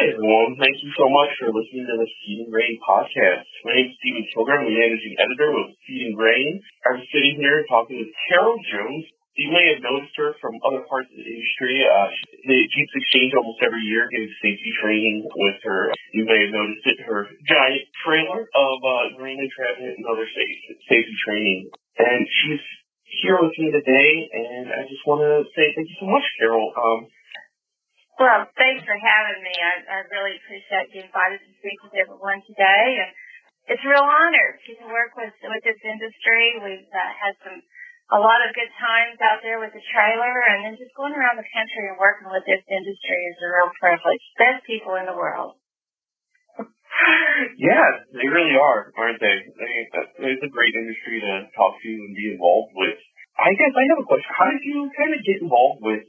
Hi, 0.00 0.08
everyone. 0.08 0.56
Thank 0.56 0.80
you 0.80 0.88
so 0.96 1.12
much 1.12 1.28
for 1.36 1.52
listening 1.52 1.84
to 1.84 1.92
the 2.00 2.08
Feed 2.24 2.40
and 2.40 2.48
Grain 2.48 2.80
podcast. 2.80 3.44
My 3.68 3.76
name 3.76 3.92
is 3.92 4.00
Steven 4.00 4.24
Kilger, 4.32 4.56
the 4.64 4.72
managing 4.72 5.12
editor 5.20 5.52
with 5.52 5.76
Feed 5.84 6.08
and 6.08 6.16
Grain. 6.16 6.56
I'm 6.88 7.04
sitting 7.12 7.36
here 7.36 7.68
talking 7.68 8.00
with 8.00 8.08
Carol 8.24 8.56
Jones. 8.64 9.04
You 9.36 9.52
may 9.52 9.76
have 9.76 9.84
noticed 9.84 10.16
her 10.16 10.32
from 10.40 10.56
other 10.64 10.88
parts 10.88 11.12
of 11.12 11.20
the 11.20 11.28
industry. 11.28 11.84
Uh, 11.84 12.08
the 12.48 12.58
GEAPS 12.64 12.96
Exchange 12.96 13.36
almost 13.36 13.60
every 13.60 13.84
year 13.84 14.08
gives 14.08 14.32
safety 14.40 14.72
training 14.80 15.28
with 15.36 15.60
her. 15.68 15.92
You 16.16 16.24
may 16.24 16.48
have 16.48 16.56
noticed 16.56 16.84
it, 16.88 17.04
her 17.04 17.28
giant 17.44 17.84
trailer 18.00 18.48
of 18.48 18.76
uh, 18.80 19.20
grain 19.20 19.36
entrapment 19.36 20.00
and 20.00 20.06
other 20.08 20.24
safety, 20.24 20.80
safety 20.88 21.16
training. 21.28 21.68
And 22.00 22.24
she's 22.24 22.64
here 23.20 23.36
with 23.36 23.52
me 23.52 23.68
today, 23.68 24.12
and 24.32 24.72
I 24.72 24.88
just 24.88 25.04
want 25.04 25.20
to 25.28 25.44
say 25.52 25.76
thank 25.76 25.92
you 25.92 25.98
so 26.00 26.08
much, 26.08 26.24
Carol. 26.40 26.72
Um, 26.72 27.04
well, 28.20 28.44
thanks 28.52 28.84
for 28.84 28.98
having 29.00 29.40
me. 29.40 29.54
I, 29.56 29.74
I 29.80 29.98
really 30.12 30.36
appreciate 30.36 30.92
you 30.92 31.08
invited 31.08 31.40
to 31.40 31.52
speak 31.56 31.80
with 31.80 31.96
everyone 31.96 32.44
today. 32.44 33.00
And 33.00 33.10
it's 33.72 33.80
a 33.80 33.88
real 33.88 34.04
honor 34.04 34.60
to 34.60 34.72
work 34.92 35.16
with 35.16 35.32
with 35.40 35.64
this 35.64 35.80
industry. 35.80 36.60
We've 36.60 36.92
uh, 36.92 37.12
had 37.16 37.34
some 37.40 37.64
a 38.12 38.20
lot 38.20 38.44
of 38.44 38.52
good 38.52 38.68
times 38.76 39.16
out 39.24 39.40
there 39.40 39.56
with 39.56 39.72
the 39.72 39.80
trailer, 39.88 40.34
and 40.52 40.68
then 40.68 40.74
just 40.76 40.92
going 40.98 41.16
around 41.16 41.40
the 41.40 41.48
country 41.48 41.88
and 41.88 41.96
working 41.96 42.28
with 42.28 42.44
this 42.44 42.60
industry 42.68 43.20
is 43.32 43.38
a 43.40 43.48
real 43.48 43.72
privilege. 43.80 44.24
Best 44.36 44.68
people 44.68 45.00
in 45.00 45.08
the 45.08 45.16
world. 45.16 45.56
yeah, 47.56 48.04
they 48.12 48.28
really 48.28 48.58
are, 48.58 48.92
aren't 49.00 49.22
they? 49.22 49.36
they 49.48 49.72
it's 50.28 50.44
a 50.44 50.52
great 50.52 50.74
industry 50.76 51.24
to 51.24 51.48
talk 51.56 51.80
to 51.80 51.88
and 51.88 52.12
be 52.12 52.36
involved 52.36 52.76
with. 52.76 53.00
I 53.40 53.56
guess 53.56 53.72
I 53.72 53.84
have 53.96 54.04
a 54.04 54.06
question. 54.10 54.28
How 54.36 54.50
did 54.52 54.60
you 54.66 54.90
kind 54.92 55.12
of 55.16 55.20
get 55.24 55.40
involved 55.40 55.80
with 55.80 56.04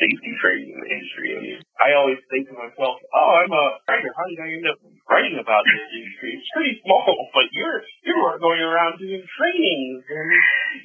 safety 0.00 0.32
training 0.40 0.72
industry. 0.72 1.28
I 1.36 1.40
mean, 1.44 1.60
I 1.76 1.92
always 2.00 2.18
think 2.32 2.48
to 2.48 2.56
myself, 2.56 2.96
oh, 3.12 3.30
I'm 3.44 3.52
a 3.52 3.66
writer. 3.84 4.10
How 4.16 4.24
did 4.32 4.40
I 4.40 4.48
end 4.56 4.66
up 4.66 4.80
writing 5.04 5.36
about 5.36 5.62
this 5.68 5.84
industry? 5.92 6.40
It's 6.40 6.50
pretty 6.56 6.74
small, 6.80 7.04
but 7.36 7.52
you're 7.52 7.84
you're 8.08 8.40
going 8.40 8.64
around 8.64 8.96
doing 8.96 9.20
trainings 9.20 10.02
and 10.08 10.28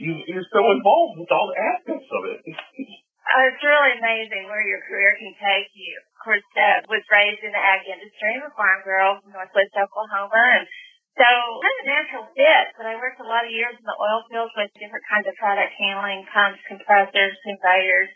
you, 0.04 0.12
you're 0.28 0.50
so 0.52 0.62
involved 0.76 1.24
with 1.24 1.32
all 1.32 1.48
the 1.48 1.58
aspects 1.58 2.12
of 2.12 2.22
it. 2.36 2.40
Uh, 2.44 3.44
it's 3.50 3.64
really 3.64 3.96
amazing 3.96 4.52
where 4.52 4.68
your 4.68 4.84
career 4.84 5.16
can 5.16 5.32
take 5.40 5.72
you. 5.72 5.96
Of 5.96 6.20
course, 6.20 6.48
uh, 6.60 6.84
was 6.92 7.08
raised 7.08 7.42
in 7.48 7.56
the 7.56 7.64
ag 7.64 7.88
industry. 7.88 8.44
A 8.44 8.52
farm 8.52 8.84
girl 8.84 9.24
from 9.24 9.32
Northwest 9.32 9.72
Oklahoma, 9.80 10.44
and 10.60 10.68
so 11.16 11.24
kind 11.24 11.76
of 11.80 11.84
a 11.84 11.88
natural 11.88 12.26
fit. 12.36 12.66
But 12.76 12.92
I 12.92 13.00
worked 13.00 13.24
a 13.24 13.28
lot 13.28 13.48
of 13.48 13.52
years 13.56 13.80
in 13.80 13.88
the 13.88 13.96
oil 13.96 14.28
fields 14.28 14.52
with 14.60 14.76
different 14.76 15.08
kinds 15.08 15.24
of 15.32 15.40
product 15.40 15.72
handling, 15.80 16.28
pumps, 16.28 16.60
compressors, 16.68 17.40
conveyors, 17.40 18.12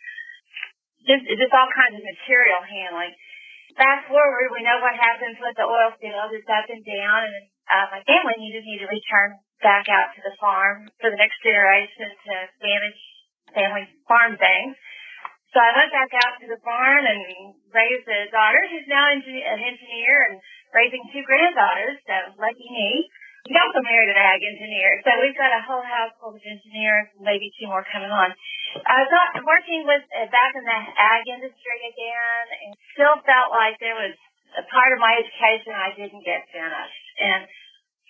just, 1.08 1.24
just 1.28 1.54
all 1.56 1.70
kinds 1.72 1.96
of 1.96 2.04
material 2.04 2.62
handling. 2.64 3.16
Fast 3.78 4.10
forward, 4.10 4.52
we 4.52 4.66
know 4.66 4.82
what 4.82 4.98
happens 4.98 5.38
with 5.40 5.56
the 5.56 5.64
oil 5.64 5.94
field. 6.02 6.34
It's 6.36 6.50
up 6.50 6.68
and 6.68 6.84
down, 6.84 7.22
and 7.30 7.46
uh, 7.70 7.88
my 7.94 8.02
family 8.04 8.36
needed 8.42 8.66
me 8.66 8.82
to 8.82 8.90
return 8.90 9.40
back 9.62 9.88
out 9.88 10.12
to 10.16 10.22
the 10.26 10.36
farm 10.40 10.90
for 11.00 11.12
the 11.12 11.20
next 11.20 11.40
generation 11.44 12.12
to 12.12 12.34
manage 12.60 13.02
family 13.54 13.86
farm 14.08 14.36
things. 14.40 14.76
So 15.50 15.58
I 15.58 15.74
went 15.74 15.90
back 15.90 16.14
out 16.14 16.38
to 16.42 16.48
the 16.48 16.62
barn 16.62 17.04
and 17.10 17.58
raised 17.74 18.06
a 18.06 18.30
daughter 18.30 18.62
who's 18.70 18.86
now 18.86 19.10
an 19.10 19.22
engineer 19.58 20.30
and 20.30 20.38
raising 20.74 21.02
two 21.10 21.26
granddaughters, 21.26 21.98
so 22.06 22.38
lucky 22.38 22.70
me. 22.70 23.10
He 23.50 23.58
also 23.58 23.82
married 23.82 24.14
an 24.14 24.22
ag 24.22 24.46
engineer, 24.46 25.02
so 25.02 25.10
we've 25.26 25.34
got 25.34 25.50
a 25.50 25.66
whole 25.66 25.82
house 25.82 26.14
full 26.22 26.38
of 26.38 26.44
engineers, 26.46 27.10
maybe 27.18 27.50
two 27.58 27.66
more 27.66 27.82
coming 27.90 28.14
on. 28.14 28.30
I 28.86 29.02
was 29.02 29.10
working 29.42 29.90
with 29.90 30.06
uh, 30.14 30.30
back 30.30 30.54
in 30.54 30.62
the 30.62 30.82
ag 30.94 31.26
industry 31.26 31.80
again, 31.90 32.46
and 32.62 32.72
still 32.94 33.18
felt 33.26 33.50
like 33.50 33.82
there 33.82 33.98
was 33.98 34.14
a 34.54 34.62
part 34.70 34.94
of 34.94 35.02
my 35.02 35.18
education 35.18 35.74
I 35.74 35.98
didn't 35.98 36.22
get 36.22 36.46
finished. 36.54 37.06
And 37.26 37.50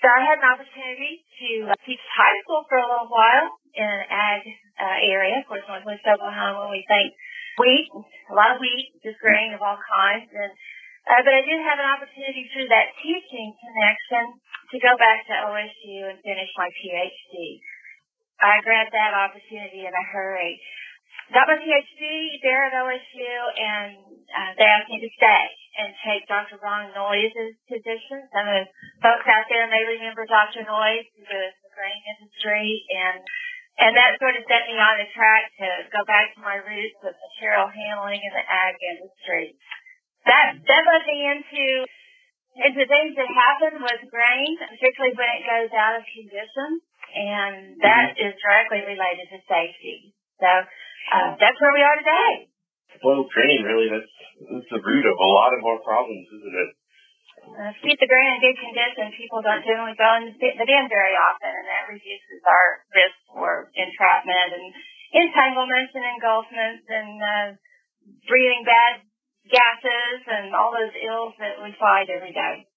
so 0.03 0.11
I 0.11 0.27
had 0.27 0.43
an 0.43 0.47
opportunity 0.59 1.23
to 1.23 1.71
uh, 1.71 1.79
teach 1.87 2.03
high 2.11 2.35
school 2.43 2.67
for 2.67 2.75
a 2.75 2.83
little 2.83 3.07
while 3.07 3.47
in 3.79 3.87
an 3.87 4.03
ag 4.11 4.43
uh, 4.75 5.07
area. 5.07 5.39
Of 5.39 5.47
course, 5.47 5.63
Northwest 5.71 6.03
Oklahoma, 6.03 6.67
we 6.67 6.83
think 6.83 7.15
wheat, 7.63 7.87
a 8.27 8.35
lot 8.35 8.51
of 8.51 8.59
wheat, 8.59 8.91
just 9.07 9.23
grain 9.23 9.55
of 9.55 9.63
all 9.63 9.79
kinds. 9.79 10.27
And 10.35 10.51
uh, 11.07 11.23
but 11.23 11.31
I 11.31 11.47
did 11.47 11.63
have 11.63 11.79
an 11.79 11.87
opportunity 11.95 12.43
through 12.51 12.67
that 12.75 12.91
teaching 12.99 13.55
connection 13.55 14.35
to 14.69 14.77
go 14.77 14.93
back 14.97 15.25
to 15.25 15.33
OSU 15.49 16.13
and 16.13 16.21
finish 16.21 16.49
my 16.57 16.69
PhD. 16.69 17.61
I 18.39 18.61
grabbed 18.63 18.93
that 18.93 19.17
opportunity 19.17 19.83
in 19.83 19.93
a 19.93 20.05
hurry. 20.13 20.61
Got 21.33 21.49
my 21.49 21.59
PhD 21.61 22.01
there 22.41 22.69
at 22.69 22.73
OSU, 22.73 23.33
and 23.57 23.97
uh, 24.29 24.51
they 24.57 24.65
asked 24.65 24.89
me 24.89 25.01
to 25.01 25.11
stay 25.17 25.45
and 25.81 25.93
take 26.01 26.25
Dr. 26.25 26.57
Ron 26.61 26.89
Noyes' 26.93 27.57
position. 27.69 28.25
Some 28.33 28.47
of 28.49 28.65
the 28.65 28.65
folks 29.01 29.27
out 29.29 29.45
there 29.49 29.69
may 29.69 29.85
remember 29.85 30.25
Dr. 30.25 30.65
Noyes, 30.65 31.05
who 31.13 31.25
was 31.25 31.53
the 31.61 31.71
grain 31.73 32.01
industry, 32.17 32.85
and 32.93 33.21
and 33.79 33.95
that 33.95 34.19
sort 34.19 34.35
of 34.35 34.43
set 34.43 34.67
me 34.67 34.75
on 34.75 34.99
the 34.99 35.07
track 35.15 35.55
to 35.55 35.67
go 35.87 36.03
back 36.03 36.35
to 36.35 36.43
my 36.43 36.59
roots 36.59 36.99
of 36.99 37.15
material 37.15 37.71
handling 37.71 38.19
in 38.19 38.33
the 38.35 38.43
ag 38.43 38.75
industry 38.75 39.55
that 40.25 40.61
that 40.61 40.83
led 40.83 41.03
me 41.07 41.19
into 41.31 41.65
into 42.59 42.83
things 42.85 43.15
that 43.15 43.29
happen 43.31 43.79
with 43.79 44.01
grain, 44.11 44.51
particularly 44.59 45.15
when 45.15 45.31
it 45.39 45.43
goes 45.47 45.71
out 45.75 45.95
of 45.95 46.03
condition, 46.03 46.69
and 47.15 47.79
that 47.79 48.15
mm-hmm. 48.15 48.25
is 48.29 48.33
directly 48.39 48.83
related 48.83 49.25
to 49.31 49.39
safety. 49.47 50.11
So 50.39 50.47
uh, 50.47 51.29
that's 51.39 51.59
where 51.59 51.75
we 51.75 51.83
are 51.83 51.97
today. 51.99 52.51
Well, 52.99 53.23
grain 53.31 53.63
really 53.63 53.87
that's, 53.87 54.15
that's 54.43 54.69
the 54.75 54.83
root 54.83 55.05
of 55.07 55.15
a 55.15 55.29
lot 55.31 55.55
of 55.55 55.61
our 55.63 55.79
problems, 55.83 56.27
isn't 56.35 56.57
it? 56.67 56.71
Uh, 57.39 57.71
keep 57.81 57.97
the 57.97 58.11
grain 58.11 58.35
in 58.35 58.43
good 58.43 58.59
condition. 58.59 59.15
People 59.15 59.39
don't 59.39 59.63
generally 59.63 59.95
go 59.95 60.09
in 60.19 60.35
the 60.35 60.67
bin 60.67 60.85
very 60.91 61.15
often, 61.15 61.49
and 61.49 61.67
that 61.71 61.87
reduces 61.87 62.43
our 62.43 62.83
risk 62.91 63.17
for 63.31 63.71
entrapment 63.73 64.53
and 64.53 64.65
entanglements 65.15 65.95
and 65.95 66.05
engulfments 66.05 66.85
and 66.91 67.11
uh, 67.17 67.47
breathing 68.27 68.61
bad 68.67 69.01
gases 69.47 70.19
and 70.27 70.51
all 70.51 70.75
those 70.75 70.95
ills 70.99 71.33
that 71.39 71.61
we 71.63 71.71
fight 71.79 72.11
every 72.11 72.35
day. 72.35 72.67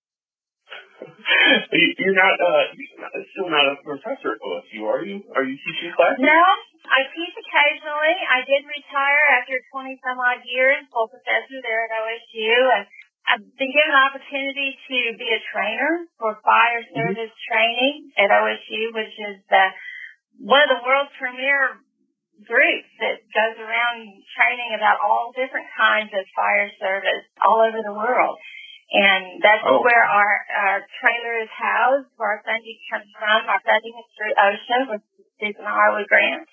You're 1.98 2.16
not, 2.16 2.34
uh, 2.38 2.64
you're 2.78 3.00
not, 3.02 3.12
still 3.34 3.50
not 3.50 3.66
a 3.66 3.76
professor 3.82 4.38
at 4.38 4.40
OSU, 4.40 4.86
are 4.86 5.02
you? 5.02 5.20
Are 5.34 5.44
you 5.44 5.58
teaching 5.58 5.92
class? 5.94 6.16
No, 6.22 6.42
I 6.86 7.00
teach 7.10 7.34
occasionally. 7.34 8.14
I 8.30 8.40
did 8.46 8.62
retire 8.64 9.22
after 9.36 9.58
20 9.58 9.98
some 10.00 10.18
odd 10.22 10.42
years, 10.46 10.86
full 10.94 11.10
professor 11.10 11.58
there 11.60 11.90
at 11.90 11.92
OSU, 11.92 12.54
and 12.78 12.84
I've 13.26 13.44
been 13.54 13.70
given 13.70 13.94
an 13.94 14.02
opportunity 14.10 14.74
to 14.74 14.98
be 15.18 15.28
a 15.30 15.40
trainer 15.50 16.06
for 16.18 16.38
fire 16.42 16.82
mm-hmm. 16.82 16.98
service 16.98 17.34
mm-hmm. 17.34 17.50
training 17.50 17.94
at 18.18 18.30
OSU, 18.30 18.82
which 18.94 19.14
is 19.30 19.36
the, 19.50 19.64
one 20.42 20.62
of 20.66 20.70
the 20.74 20.82
world's 20.82 21.14
premier 21.18 21.82
group 22.44 22.84
that 23.00 23.22
goes 23.30 23.56
around 23.58 23.98
training 24.34 24.74
about 24.76 24.98
all 25.02 25.34
different 25.34 25.66
kinds 25.74 26.10
of 26.14 26.22
fire 26.36 26.70
service 26.78 27.26
all 27.42 27.62
over 27.62 27.80
the 27.80 27.94
world. 27.94 28.38
And 28.92 29.40
that's 29.40 29.64
oh. 29.64 29.80
where 29.80 30.04
our, 30.04 30.32
our 30.52 30.78
trailer 31.00 31.40
is 31.40 31.52
housed, 31.56 32.12
where 32.20 32.36
our 32.36 32.42
funding 32.44 32.76
comes 32.92 33.08
from. 33.16 33.48
Our 33.48 33.62
funding 33.64 33.96
is 33.96 34.08
through 34.12 34.34
OSHA 34.36 34.78
with 34.92 35.02
Susan 35.40 35.64
Harwood 35.64 36.04
Grant. 36.12 36.44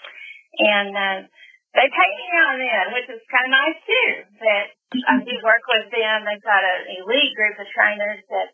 And 0.56 0.92
uh, 0.96 1.20
they 1.76 1.88
pay 1.92 2.10
me 2.16 2.26
now 2.34 2.48
and 2.56 2.62
then, 2.64 2.86
which 2.96 3.10
is 3.12 3.22
kind 3.30 3.46
of 3.46 3.54
nice 3.54 3.80
too. 3.84 4.10
That 4.42 4.66
I 5.06 5.14
do 5.22 5.36
work 5.46 5.62
with 5.70 5.94
them. 5.94 6.26
They've 6.26 6.48
got 6.48 6.64
an 6.66 6.98
elite 6.98 7.36
group 7.38 7.62
of 7.62 7.68
trainers 7.70 8.24
that 8.32 8.50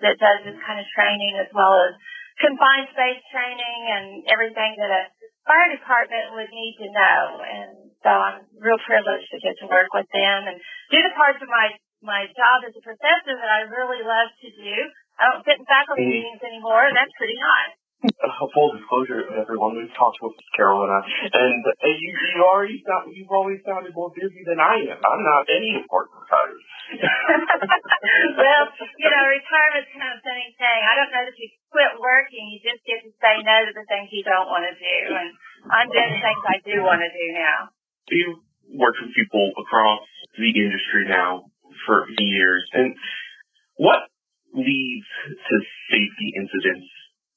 that 0.00 0.16
does 0.16 0.40
this 0.48 0.58
kind 0.64 0.80
of 0.80 0.86
training 0.96 1.36
as 1.40 1.50
well 1.52 1.74
as 1.84 1.92
confined 2.40 2.88
space 2.90 3.22
training 3.30 3.80
and 3.92 4.06
everything 4.32 4.74
that 4.80 4.90
a 4.90 5.02
fire 5.44 5.70
department 5.72 6.34
would 6.36 6.50
need 6.52 6.74
to 6.80 6.88
know. 6.88 7.20
And 7.44 7.70
so 8.00 8.10
I'm 8.10 8.44
real 8.60 8.80
privileged 8.84 9.28
to 9.32 9.38
get 9.40 9.56
to 9.60 9.68
work 9.68 9.92
with 9.92 10.08
them 10.12 10.48
and 10.48 10.56
do 10.92 10.98
the 11.00 11.14
parts 11.16 11.40
of 11.40 11.48
my, 11.48 11.76
my 12.00 12.28
job 12.32 12.64
as 12.64 12.76
a 12.76 12.84
professor 12.84 13.34
that 13.36 13.50
I 13.50 13.68
really 13.68 14.04
love 14.04 14.32
to 14.32 14.48
do. 14.50 14.76
I 15.20 15.30
don't 15.30 15.44
sit 15.46 15.60
in 15.60 15.66
faculty 15.68 16.04
mm-hmm. 16.04 16.16
meetings 16.20 16.42
anymore, 16.42 16.90
and 16.90 16.96
that's 16.96 17.14
pretty 17.14 17.38
nice. 17.38 17.76
Uh, 18.04 18.46
full 18.52 18.76
disclosure, 18.76 19.24
everyone, 19.40 19.80
we've 19.80 19.92
talked 19.96 20.20
with 20.20 20.36
Carol 20.52 20.84
and 20.84 20.92
I, 20.92 21.00
and 21.00 21.62
uh, 21.64 21.88
you, 21.88 22.12
you 22.12 22.44
already 22.44 22.76
sound, 22.84 23.08
you've 23.16 23.32
always 23.32 23.64
sounded 23.64 23.96
more 23.96 24.12
busy 24.12 24.44
than 24.44 24.60
I 24.60 24.92
am. 24.92 25.00
I'm 25.00 25.24
not 25.24 25.48
any 25.48 25.72
important 25.72 26.12
retired. 26.20 26.60
well, 28.44 28.64
you 29.00 29.08
know, 29.08 29.24
retirement's 29.24 29.88
kind 29.88 30.04
of 30.04 30.20
a 30.20 30.22
funny 30.26 30.52
thing. 30.52 30.80
I 30.84 30.94
don't 31.00 31.12
know 31.16 31.24
that 31.24 31.36
you 31.40 31.48
quit 31.72 31.96
working, 31.96 32.52
you 32.52 32.60
just 32.60 32.84
get 32.84 33.00
to 33.08 33.12
say 33.24 33.40
no 33.40 33.56
to 33.64 33.72
the 33.72 33.88
things 33.88 34.12
you 34.12 34.20
don't 34.20 34.52
want 34.52 34.68
to 34.68 34.76
do, 34.76 34.98
and 35.16 35.30
I'm 35.72 35.88
doing 35.88 36.12
the 36.12 36.20
things 36.20 36.42
I 36.44 36.60
do 36.60 36.84
want 36.84 37.00
to 37.00 37.08
do 37.08 37.26
now. 37.32 37.72
You 38.12 38.44
worked 38.76 39.00
with 39.00 39.16
people 39.16 39.48
across 39.56 40.04
the 40.36 40.52
industry 40.52 41.08
now 41.08 41.48
for 41.88 42.04
years, 42.20 42.68
and 42.76 42.92
what 43.80 44.12
leads 44.52 45.08
to 45.24 45.54
safety 45.88 46.36
incidents 46.36 46.84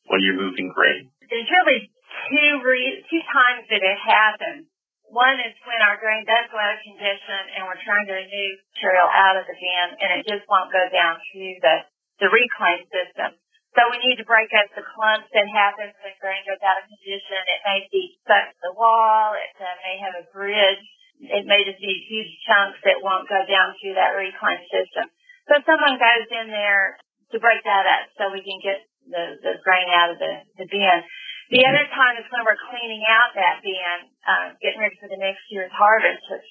when 0.07 0.24
you're 0.24 0.39
moving 0.39 0.71
grain? 0.71 1.12
There's 1.27 1.48
really 1.48 1.92
two 2.31 2.51
re- 2.63 3.04
two 3.07 3.24
times 3.31 3.68
that 3.71 3.83
it 3.83 4.00
happens. 4.00 4.68
One 5.07 5.39
is 5.39 5.56
when 5.63 5.80
our 5.88 5.95
grain 5.95 6.27
does 6.27 6.51
go 6.51 6.59
out 6.59 6.75
of 6.75 6.83
condition 6.83 7.42
and 7.56 7.63
we're 7.63 7.80
trying 7.80 8.12
to 8.12 8.15
remove 8.19 8.59
material 8.75 9.07
out 9.07 9.39
of 9.39 9.48
the 9.48 9.56
bin 9.56 9.88
and 10.04 10.09
it 10.19 10.27
just 10.27 10.44
won't 10.51 10.68
go 10.68 10.83
down 10.92 11.15
through 11.31 11.56
the, 11.63 11.75
the 12.19 12.27
reclaim 12.27 12.83
system. 12.92 13.39
So 13.71 13.88
we 13.88 14.04
need 14.04 14.19
to 14.19 14.27
break 14.27 14.51
up 14.57 14.68
the 14.75 14.83
clumps 14.83 15.31
that 15.31 15.48
happens 15.48 15.95
when 16.04 16.12
grain 16.19 16.44
goes 16.44 16.59
out 16.59 16.83
of 16.83 16.92
condition. 16.92 17.39
It 17.39 17.62
may 17.63 17.80
be 17.88 18.19
stuck 18.25 18.51
to 18.51 18.59
the 18.68 18.75
wall. 18.75 19.38
It 19.38 19.54
uh, 19.62 19.69
may 19.86 19.95
have 20.01 20.15
a 20.18 20.27
bridge. 20.33 20.83
It 21.24 21.48
may 21.48 21.63
just 21.63 21.80
be 21.80 21.94
huge 22.09 22.31
chunks 22.44 22.81
that 22.83 23.00
won't 23.00 23.31
go 23.31 23.39
down 23.48 23.80
through 23.80 23.95
that 23.95 24.18
reclaim 24.18 24.59
system. 24.68 25.07
So 25.48 25.62
someone 25.63 25.95
goes 25.95 26.27
in 26.36 26.51
there 26.51 27.00
to 27.31 27.38
break 27.39 27.63
that 27.63 27.86
up 27.88 28.12
so 28.19 28.33
we 28.33 28.44
can 28.44 28.59
get 28.59 28.83
the, 29.09 29.25
the 29.42 29.54
grain 29.63 29.88
out 29.89 30.13
of 30.13 30.18
the, 30.19 30.33
the 30.59 30.68
bin. 30.69 31.00
The 31.48 31.63
other 31.63 31.88
time 31.95 32.19
is 32.19 32.27
when 32.27 32.44
we're 32.44 32.59
cleaning 32.59 33.07
out 33.07 33.31
that 33.33 33.63
bin, 33.63 33.98
uh, 34.27 34.48
getting 34.59 34.83
ready 34.83 35.00
for 35.00 35.07
the 35.07 35.19
next 35.19 35.48
year's 35.48 35.71
harvest, 35.71 36.24
which 36.27 36.48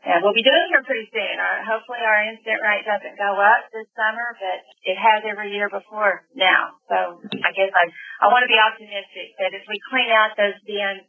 and 0.00 0.24
we'll 0.24 0.32
be 0.32 0.40
doing 0.40 0.72
here 0.72 0.80
pretty 0.80 1.12
soon. 1.12 1.36
Uh, 1.36 1.60
hopefully 1.60 2.00
our 2.00 2.24
incident 2.24 2.64
rate 2.64 2.88
doesn't 2.88 3.20
go 3.20 3.36
up 3.36 3.68
this 3.68 3.84
summer, 3.92 4.32
but 4.40 4.64
it 4.88 4.96
has 4.96 5.28
every 5.28 5.52
year 5.52 5.68
before 5.68 6.24
now. 6.32 6.80
So 6.88 7.20
I 7.20 7.52
guess 7.52 7.68
I, 7.76 7.84
I 8.24 8.32
want 8.32 8.48
to 8.48 8.52
be 8.52 8.56
optimistic 8.56 9.36
that 9.36 9.52
if 9.52 9.68
we 9.68 9.76
clean 9.92 10.08
out 10.08 10.32
those 10.40 10.56
bins, 10.64 11.04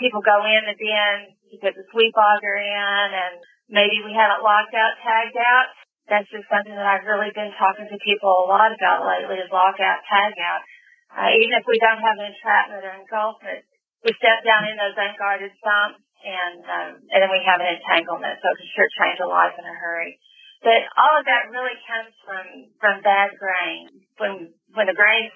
people 0.00 0.24
go 0.24 0.40
in 0.48 0.64
the 0.64 0.76
bin 0.80 1.36
to 1.52 1.54
put 1.60 1.76
the 1.76 1.84
sweep 1.92 2.16
auger 2.16 2.56
in 2.56 3.08
and 3.12 3.34
maybe 3.68 4.00
we 4.08 4.16
haven't 4.16 4.40
locked 4.40 4.72
out, 4.72 4.96
tagged 5.04 5.36
out. 5.36 5.68
That's 6.08 6.28
just 6.30 6.48
something 6.48 6.74
that 6.74 6.86
I've 6.86 7.06
really 7.06 7.30
been 7.34 7.52
talking 7.58 7.86
to 7.86 7.98
people 8.00 8.30
a 8.30 8.46
lot 8.50 8.72
about 8.72 9.06
lately 9.06 9.38
is 9.42 9.52
lockout, 9.52 10.00
tagout. 10.06 10.62
Uh, 11.10 11.30
even 11.34 11.54
if 11.58 11.66
we 11.66 11.78
don't 11.82 12.00
have 12.00 12.18
an 12.18 12.30
entrapment 12.30 12.86
or 12.86 12.94
engulfment, 12.94 13.66
we 14.06 14.14
step 14.16 14.40
down 14.46 14.64
in 14.70 14.78
those 14.78 14.96
unguarded 14.96 15.52
sumps 15.60 16.02
and 16.20 16.60
um, 16.64 16.90
and 17.08 17.18
then 17.24 17.32
we 17.32 17.40
have 17.44 17.60
an 17.60 17.70
entanglement, 17.80 18.36
so 18.40 18.46
it 18.52 18.58
can 18.60 18.70
sure 18.76 18.88
change 19.00 19.18
a 19.24 19.28
life 19.28 19.56
in 19.56 19.64
a 19.64 19.76
hurry. 19.76 20.20
But 20.60 20.84
all 21.00 21.16
of 21.16 21.24
that 21.24 21.48
really 21.48 21.76
comes 21.88 22.12
from 22.20 22.44
from 22.76 23.00
bad 23.00 23.32
grain. 23.40 24.04
When 24.20 24.32
when 24.76 24.86
the 24.88 24.96
grain 24.96 25.32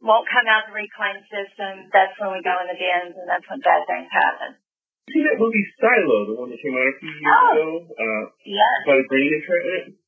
won't 0.00 0.26
come 0.28 0.48
out 0.48 0.66
the 0.66 0.74
reclaim 0.74 1.20
system, 1.28 1.92
that's 1.92 2.16
when 2.16 2.32
we 2.32 2.40
go 2.40 2.56
in 2.64 2.72
the 2.72 2.78
bins, 2.80 3.14
and 3.14 3.28
that's 3.28 3.44
when 3.46 3.60
bad 3.60 3.84
things 3.84 4.08
happen. 4.08 4.56
See 5.12 5.22
that 5.28 5.36
movie 5.36 5.66
Silo, 5.76 6.18
the 6.32 6.36
one 6.38 6.48
that 6.48 6.62
came 6.62 6.72
out 6.72 6.88
a 6.88 6.96
few 6.96 7.12
years 7.12 7.26
oh, 7.26 7.52
ago? 7.52 7.68
Uh, 7.90 8.24
yes. 8.46 8.78
By 8.86 8.96
the 9.02 9.06
grain 9.10 9.30
entrapment? 9.34 10.00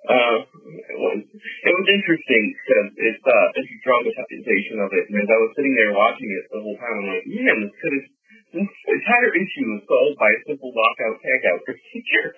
Uh, 0.00 0.40
it 0.48 0.96
was, 0.96 1.20
it 1.28 1.72
was 1.76 1.86
interesting 1.92 2.44
because 2.56 2.88
it's, 2.96 3.20
uh, 3.20 3.48
it's 3.52 3.68
a 3.68 3.78
dramatization 3.84 4.80
of 4.80 4.88
it. 4.96 5.04
And 5.12 5.20
as 5.20 5.28
I 5.28 5.36
was 5.36 5.52
sitting 5.52 5.76
there 5.76 5.92
watching 5.92 6.30
it 6.32 6.48
the 6.48 6.64
whole 6.64 6.78
time, 6.80 7.04
I'm 7.04 7.08
like, 7.12 7.28
man, 7.28 7.68
this 7.68 7.74
could 7.76 7.94
have, 8.00 8.08
this 8.56 8.72
entire 8.88 9.30
issue 9.36 9.66
was 9.76 9.84
solved 9.84 10.16
by 10.16 10.32
a 10.32 10.40
simple 10.48 10.72
lockout 10.72 11.20
tagout 11.20 11.60
procedure. 11.68 12.28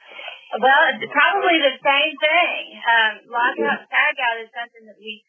well, 0.64 0.82
it's 0.88 1.12
probably 1.12 1.60
the 1.60 1.76
same 1.84 2.12
thing. 2.16 2.60
Um, 2.80 3.12
lockout 3.28 3.84
tagout 3.92 4.36
is 4.40 4.50
something 4.56 4.84
that 4.88 4.96
we, 4.96 5.20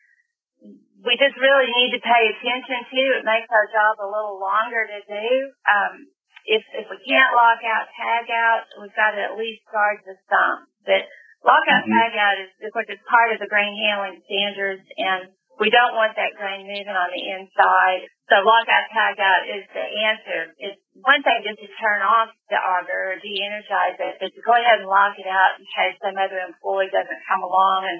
we 1.03 1.13
just 1.19 1.35
really 1.35 1.67
need 1.67 1.91
to 1.99 2.01
pay 2.01 2.31
attention 2.31 2.79
to. 2.95 3.01
It 3.19 3.27
makes 3.27 3.51
our 3.51 3.67
job 3.67 3.99
a 3.99 4.07
little 4.07 4.39
longer 4.39 4.87
to 4.87 4.99
do. 5.03 5.27
Um, 5.67 6.07
if, 6.47 6.63
if 6.79 6.87
we 6.87 6.99
can't 7.03 7.35
lock 7.35 7.59
out, 7.67 7.91
tag 7.91 8.31
out, 8.31 8.71
we've 8.79 8.95
got 8.95 9.19
to 9.19 9.21
at 9.21 9.35
least 9.35 9.67
guard 9.67 9.99
the 10.07 10.15
sump. 10.31 10.71
But 10.87 11.07
Lockout 11.43 11.83
mm-hmm. 11.83 11.91
tagout 11.91 12.37
is, 12.39 12.51
of 12.63 12.71
course, 12.71 12.87
it's 12.87 13.03
part 13.03 13.35
of 13.35 13.43
the 13.43 13.51
grain 13.51 13.75
handling 13.75 14.23
standards, 14.23 14.87
and 14.95 15.35
we 15.59 15.69
don't 15.69 15.93
want 15.93 16.15
that 16.15 16.33
grain 16.39 16.65
moving 16.65 16.95
on 16.95 17.11
the 17.13 17.23
inside. 17.35 18.07
So 18.31 18.41
lockout 18.41 18.87
tagout 18.89 19.43
is 19.51 19.67
the 19.75 19.85
answer. 19.85 20.39
It's 20.57 20.79
one 21.03 21.21
thing 21.21 21.43
just 21.43 21.59
to 21.61 21.69
turn 21.77 22.01
off 22.01 22.31
the 22.47 22.57
auger 22.57 23.13
or 23.13 23.17
de-energize 23.19 23.99
it, 23.99 24.15
but 24.17 24.31
to 24.31 24.41
go 24.41 24.55
ahead 24.55 24.81
and 24.81 24.89
lock 24.89 25.19
it 25.19 25.27
out 25.27 25.59
in 25.59 25.67
case 25.67 25.99
some 25.99 26.17
other 26.17 26.39
employee 26.41 26.89
doesn't 26.89 27.27
come 27.27 27.43
along 27.43 27.91
and 27.91 27.99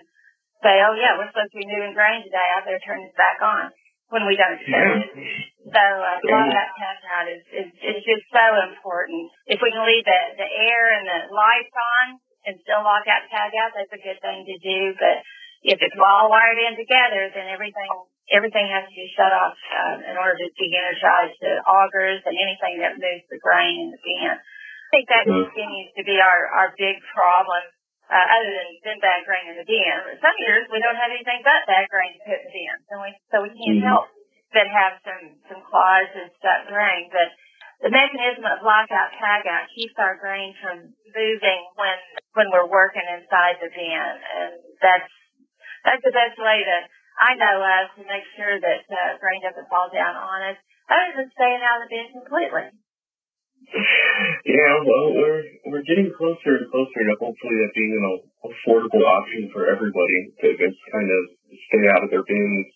say, 0.64 0.80
oh 0.82 0.96
yeah, 0.96 1.20
we're 1.20 1.30
supposed 1.30 1.52
to 1.52 1.60
be 1.60 1.68
moving 1.68 1.94
grain 1.94 2.24
today. 2.24 2.48
I 2.48 2.64
better 2.64 2.82
turn 2.82 3.04
this 3.04 3.14
back 3.20 3.44
on 3.44 3.70
when 4.10 4.24
we 4.26 4.40
don't 4.40 4.58
yeah. 4.64 5.04
So 5.64 5.84
uh, 5.84 6.18
lockout 6.24 6.72
tagout 6.80 7.28
is, 7.34 7.44
is, 7.50 7.70
is 7.82 8.00
just 8.02 8.26
so 8.32 8.46
important. 8.72 9.30
If 9.46 9.60
we 9.60 9.70
can 9.70 9.84
leave 9.84 10.06
the, 10.08 10.22
the 10.40 10.50
air 10.50 10.96
and 10.96 11.06
the 11.06 11.20
lights 11.34 11.76
on, 11.76 12.06
and 12.44 12.60
still 12.62 12.84
lock 12.84 13.08
out 13.08 13.28
tag 13.32 13.52
out, 13.60 13.72
that's 13.76 13.94
a 13.94 14.02
good 14.02 14.20
thing 14.20 14.44
to 14.48 14.58
do. 14.60 14.80
But 15.00 15.24
if 15.64 15.80
it's 15.80 16.00
all 16.00 16.28
wired 16.28 16.60
in 16.60 16.76
together, 16.76 17.32
then 17.32 17.48
everything 17.52 17.92
everything 18.32 18.68
has 18.72 18.88
to 18.88 18.96
be 18.96 19.08
shut 19.16 19.32
off 19.36 19.56
um, 19.76 20.00
in 20.08 20.16
order 20.16 20.40
to 20.40 20.48
de-energize 20.56 21.36
the 21.44 21.60
augers 21.68 22.24
and 22.24 22.36
anything 22.40 22.80
that 22.80 22.96
moves 22.96 23.28
the 23.28 23.40
grain 23.44 23.88
in 23.88 23.90
the 23.92 24.00
bin. 24.00 24.32
I 24.32 24.90
think 24.96 25.06
that 25.12 25.28
mm-hmm. 25.28 25.44
continues 25.52 25.92
to 26.00 26.04
be 26.08 26.20
our 26.20 26.48
our 26.52 26.70
big 26.78 27.00
problem. 27.12 27.64
Uh, 28.04 28.20
other 28.20 28.52
than, 28.52 28.70
than 28.84 28.98
bad 29.00 29.24
grain 29.24 29.48
in 29.48 29.56
the 29.58 29.66
bin. 29.66 30.20
Some 30.20 30.38
years 30.44 30.68
we 30.70 30.84
don't 30.84 31.00
have 31.00 31.10
anything 31.10 31.40
but 31.42 31.66
bad 31.66 31.88
grain 31.88 32.14
to 32.14 32.22
put 32.28 32.36
in 32.36 32.46
the 32.46 32.54
bin, 32.54 32.78
so 32.92 32.94
we 33.00 33.10
so 33.32 33.36
we 33.42 33.52
can't 33.56 33.80
mm-hmm. 33.80 33.90
help 33.90 34.12
but 34.54 34.70
have 34.70 35.02
some 35.02 35.24
some 35.50 35.62
claws 35.66 36.12
and 36.14 36.30
stuck 36.38 36.70
grain. 36.70 37.10
But 37.10 37.34
the 37.84 37.92
mechanism 37.92 38.48
of 38.48 38.64
lockout 38.64 39.12
tagout 39.20 39.68
keeps 39.76 39.94
our 40.00 40.16
grain 40.16 40.56
from 40.64 40.96
moving 41.12 41.62
when 41.76 42.00
when 42.34 42.48
we're 42.50 42.72
working 42.72 43.04
inside 43.12 43.60
the 43.60 43.68
bin, 43.68 44.16
and 44.24 44.56
that's 44.80 45.12
that's 45.84 46.04
the 46.08 46.16
best 46.16 46.40
way 46.40 46.64
to 46.64 46.78
I 47.20 47.38
know 47.38 47.62
us 47.62 47.94
to 48.00 48.04
make 48.08 48.26
sure 48.34 48.58
that 48.58 48.82
uh, 48.90 49.22
grain 49.22 49.44
doesn't 49.46 49.70
fall 49.70 49.92
down 49.94 50.18
on 50.18 50.56
us, 50.56 50.58
other 50.90 51.12
than 51.14 51.30
staying 51.36 51.62
out 51.62 51.84
of 51.84 51.86
the 51.86 51.94
bin 51.94 52.08
completely. 52.24 52.72
Yeah, 54.48 54.74
well, 54.88 55.08
we're 55.14 55.44
we're 55.68 55.88
getting 55.88 56.12
closer 56.16 56.64
and 56.64 56.68
closer 56.72 57.00
to 57.04 57.16
hopefully 57.20 57.58
that 57.64 57.76
being 57.76 57.96
an 58.00 58.06
affordable 58.48 59.04
option 59.04 59.52
for 59.52 59.68
everybody 59.68 60.32
to 60.40 60.48
just 60.56 60.80
kind 60.92 61.10
of 61.10 61.22
stay 61.68 61.84
out 61.92 62.04
of 62.04 62.10
their 62.12 62.24
bins 62.24 62.68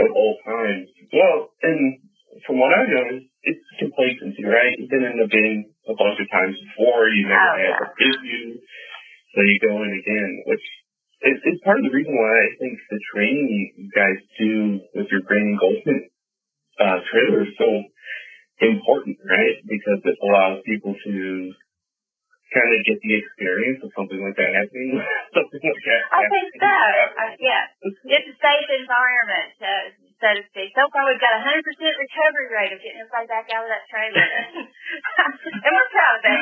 at 0.00 0.08
all 0.08 0.34
times. 0.44 0.88
Well, 1.12 1.52
and 1.62 1.98
from 2.42 2.58
what 2.58 2.74
I 2.74 2.82
know, 2.90 3.06
it's 3.46 3.66
complacency, 3.78 4.42
right? 4.42 4.74
You've 4.74 4.90
been 4.90 5.06
in 5.06 5.22
the 5.22 5.30
bin 5.30 5.70
a 5.86 5.94
bunch 5.94 6.18
of 6.18 6.26
times 6.30 6.58
before. 6.58 7.06
You 7.06 7.30
never 7.30 7.38
oh, 7.38 7.58
had 7.62 7.74
yeah. 7.78 8.10
issue, 8.10 8.58
so 9.34 9.38
you 9.46 9.56
go 9.62 9.78
in 9.86 9.92
again, 9.94 10.30
which 10.50 10.66
is, 11.22 11.38
is 11.46 11.62
part 11.62 11.78
of 11.78 11.86
the 11.86 11.94
reason 11.94 12.14
why 12.14 12.34
I 12.34 12.50
think 12.58 12.74
the 12.90 13.00
training 13.14 13.46
you 13.78 13.88
guys 13.94 14.18
do 14.38 14.82
with 14.98 15.08
your 15.14 15.22
grain 15.22 15.54
engulfment 15.54 16.10
uh, 16.82 16.98
trailer 17.06 17.46
is 17.46 17.54
so 17.54 17.70
important, 18.60 19.18
right? 19.22 19.56
Because 19.62 20.00
it 20.02 20.18
allows 20.18 20.62
people 20.66 20.94
to 20.94 21.14
kind 22.54 22.70
of 22.70 22.80
get 22.86 22.98
the 23.02 23.14
experience 23.18 23.82
of 23.82 23.90
something 23.98 24.20
like 24.22 24.38
that 24.38 24.50
happening. 24.54 24.94
something 25.36 25.62
like 25.62 25.84
that. 25.90 26.02
I 26.14 26.22
think 26.30 26.48
so. 26.54 26.70
Uh, 26.70 27.32
yeah, 27.42 27.62
it's 27.82 28.30
a 28.30 28.36
safe 28.38 28.68
environment. 28.78 29.50
Uh, 29.58 29.84
so 30.24 30.32
to 30.32 30.44
speak. 30.48 30.72
So 30.72 30.88
far, 30.88 31.04
we've 31.04 31.20
got 31.20 31.36
a 31.36 31.44
100% 31.44 31.60
recovery 31.60 32.48
rate 32.48 32.72
of 32.72 32.80
getting 32.80 33.04
everybody 33.04 33.28
back 33.28 33.44
out 33.52 33.68
of 33.68 33.70
that 33.76 33.84
trailer. 33.92 34.24
and 35.68 35.68
we're 35.68 35.92
proud 35.92 36.16
of 36.16 36.22
that. 36.24 36.40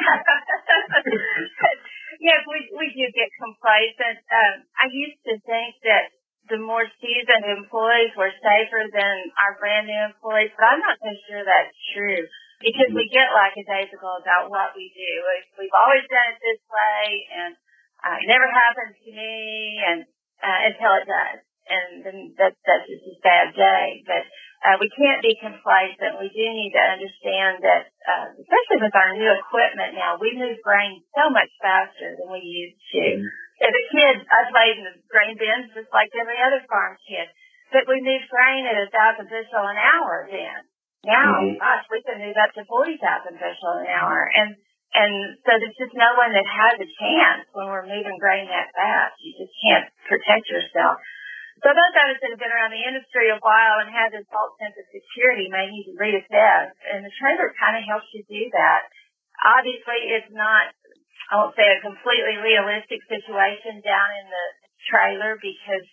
yes, 2.23 2.41
we, 2.47 2.71
we 2.79 2.87
do 2.95 3.11
get 3.11 3.27
complacent. 3.43 4.23
Um, 4.31 4.55
I 4.79 4.87
used 4.87 5.19
to 5.27 5.35
think 5.43 5.83
that 5.83 6.15
the 6.47 6.63
more 6.63 6.87
seasoned 7.03 7.43
employees 7.43 8.15
were 8.15 8.31
safer 8.31 8.87
than 8.95 9.15
our 9.43 9.59
brand 9.59 9.91
new 9.91 10.03
employees, 10.15 10.55
but 10.55 10.63
I'm 10.63 10.83
not 10.83 11.03
so 11.03 11.11
sure 11.27 11.43
that's 11.43 11.75
true 11.99 12.23
because 12.63 12.95
we 12.95 13.11
get 13.11 13.35
lackadaisical 13.35 14.23
about 14.23 14.47
what 14.47 14.79
we 14.79 14.95
do. 14.95 15.13
We've 15.59 15.75
always 15.75 16.07
done 16.07 16.31
it 16.31 16.39
this 16.39 16.63
way 16.71 17.03
and 17.35 17.53
uh, 17.99 18.15
it 18.23 18.31
never 18.31 18.47
happens 18.47 18.95
to 19.03 19.11
me 19.11 19.35
and 19.83 19.99
uh, 20.39 20.61
until 20.71 21.03
it 21.03 21.07
does 21.11 21.43
and 21.69 22.03
then 22.03 22.19
that, 22.39 22.55
that's 22.67 22.87
just 22.89 23.07
a 23.07 23.15
bad 23.23 23.55
day. 23.55 24.03
But 24.07 24.25
uh, 24.63 24.77
we 24.79 24.87
can't 24.95 25.23
be 25.23 25.35
complacent. 25.43 26.23
We 26.23 26.31
do 26.31 26.45
need 26.55 26.71
to 26.75 26.85
understand 26.87 27.63
that, 27.67 27.91
uh, 28.07 28.27
especially 28.39 28.81
with 28.83 28.95
our 28.95 29.19
new 29.19 29.31
equipment 29.35 29.99
now, 29.99 30.23
we 30.23 30.39
move 30.39 30.63
grain 30.63 31.03
so 31.15 31.31
much 31.31 31.51
faster 31.59 32.15
than 32.15 32.31
we 32.31 32.43
used 32.43 32.83
to. 32.95 33.05
Mm-hmm. 33.19 33.67
As 33.67 33.75
a 33.75 33.85
kid, 33.91 34.15
I 34.27 34.41
played 34.51 34.77
in 34.79 34.87
the 34.87 34.97
grain 35.11 35.35
bins 35.39 35.75
just 35.75 35.91
like 35.91 36.11
every 36.15 36.39
other 36.39 36.63
farm 36.71 36.99
kid. 37.07 37.31
But 37.75 37.91
we 37.91 38.05
moved 38.05 38.31
grain 38.31 38.67
at 38.69 38.79
a 38.79 38.91
thousand 38.91 39.31
bushel 39.33 39.67
an 39.67 39.79
hour 39.79 40.31
then. 40.31 40.67
Now, 41.03 41.43
mm-hmm. 41.43 41.59
gosh, 41.59 41.87
we 41.91 42.03
can 42.07 42.23
move 42.23 42.39
up 42.39 42.55
to 42.55 42.63
40,000 42.63 42.99
bushel 43.35 43.83
an 43.83 43.91
hour. 43.91 44.31
And 44.31 44.55
and 44.93 45.41
so 45.41 45.57
there's 45.57 45.81
just 45.81 45.97
no 45.97 46.13
one 46.21 46.37
that 46.37 46.45
has 46.45 46.77
a 46.77 46.89
chance 47.01 47.49
when 47.57 47.73
we're 47.73 47.89
moving 47.89 48.21
grain 48.21 48.45
that 48.53 48.77
fast. 48.77 49.17
You 49.25 49.33
just 49.41 49.57
can't 49.65 49.89
protect 50.05 50.45
yourself. 50.53 51.01
So 51.63 51.71
those 51.71 51.95
of 51.95 52.11
us 52.11 52.19
that 52.19 52.35
have 52.35 52.43
been 52.43 52.51
around 52.51 52.75
the 52.75 52.83
industry 52.83 53.31
a 53.31 53.39
while 53.39 53.79
and 53.79 53.95
have 53.95 54.11
this 54.11 54.27
false 54.27 54.59
sense 54.59 54.75
of 54.75 54.87
security 54.91 55.47
may 55.47 55.71
need 55.71 55.87
to 55.87 55.95
reassess. 55.95 56.75
And 56.91 57.07
the 57.07 57.15
trailer 57.23 57.55
kind 57.55 57.79
of 57.79 57.87
helps 57.87 58.11
you 58.11 58.27
do 58.27 58.51
that. 58.51 58.91
Obviously, 59.47 60.11
it's 60.11 60.35
not, 60.35 60.75
I 61.31 61.39
won't 61.39 61.55
say 61.55 61.71
a 61.71 61.79
completely 61.87 62.43
realistic 62.43 62.99
situation 63.07 63.79
down 63.79 64.11
in 64.11 64.27
the 64.27 64.47
trailer 64.91 65.39
because 65.39 65.87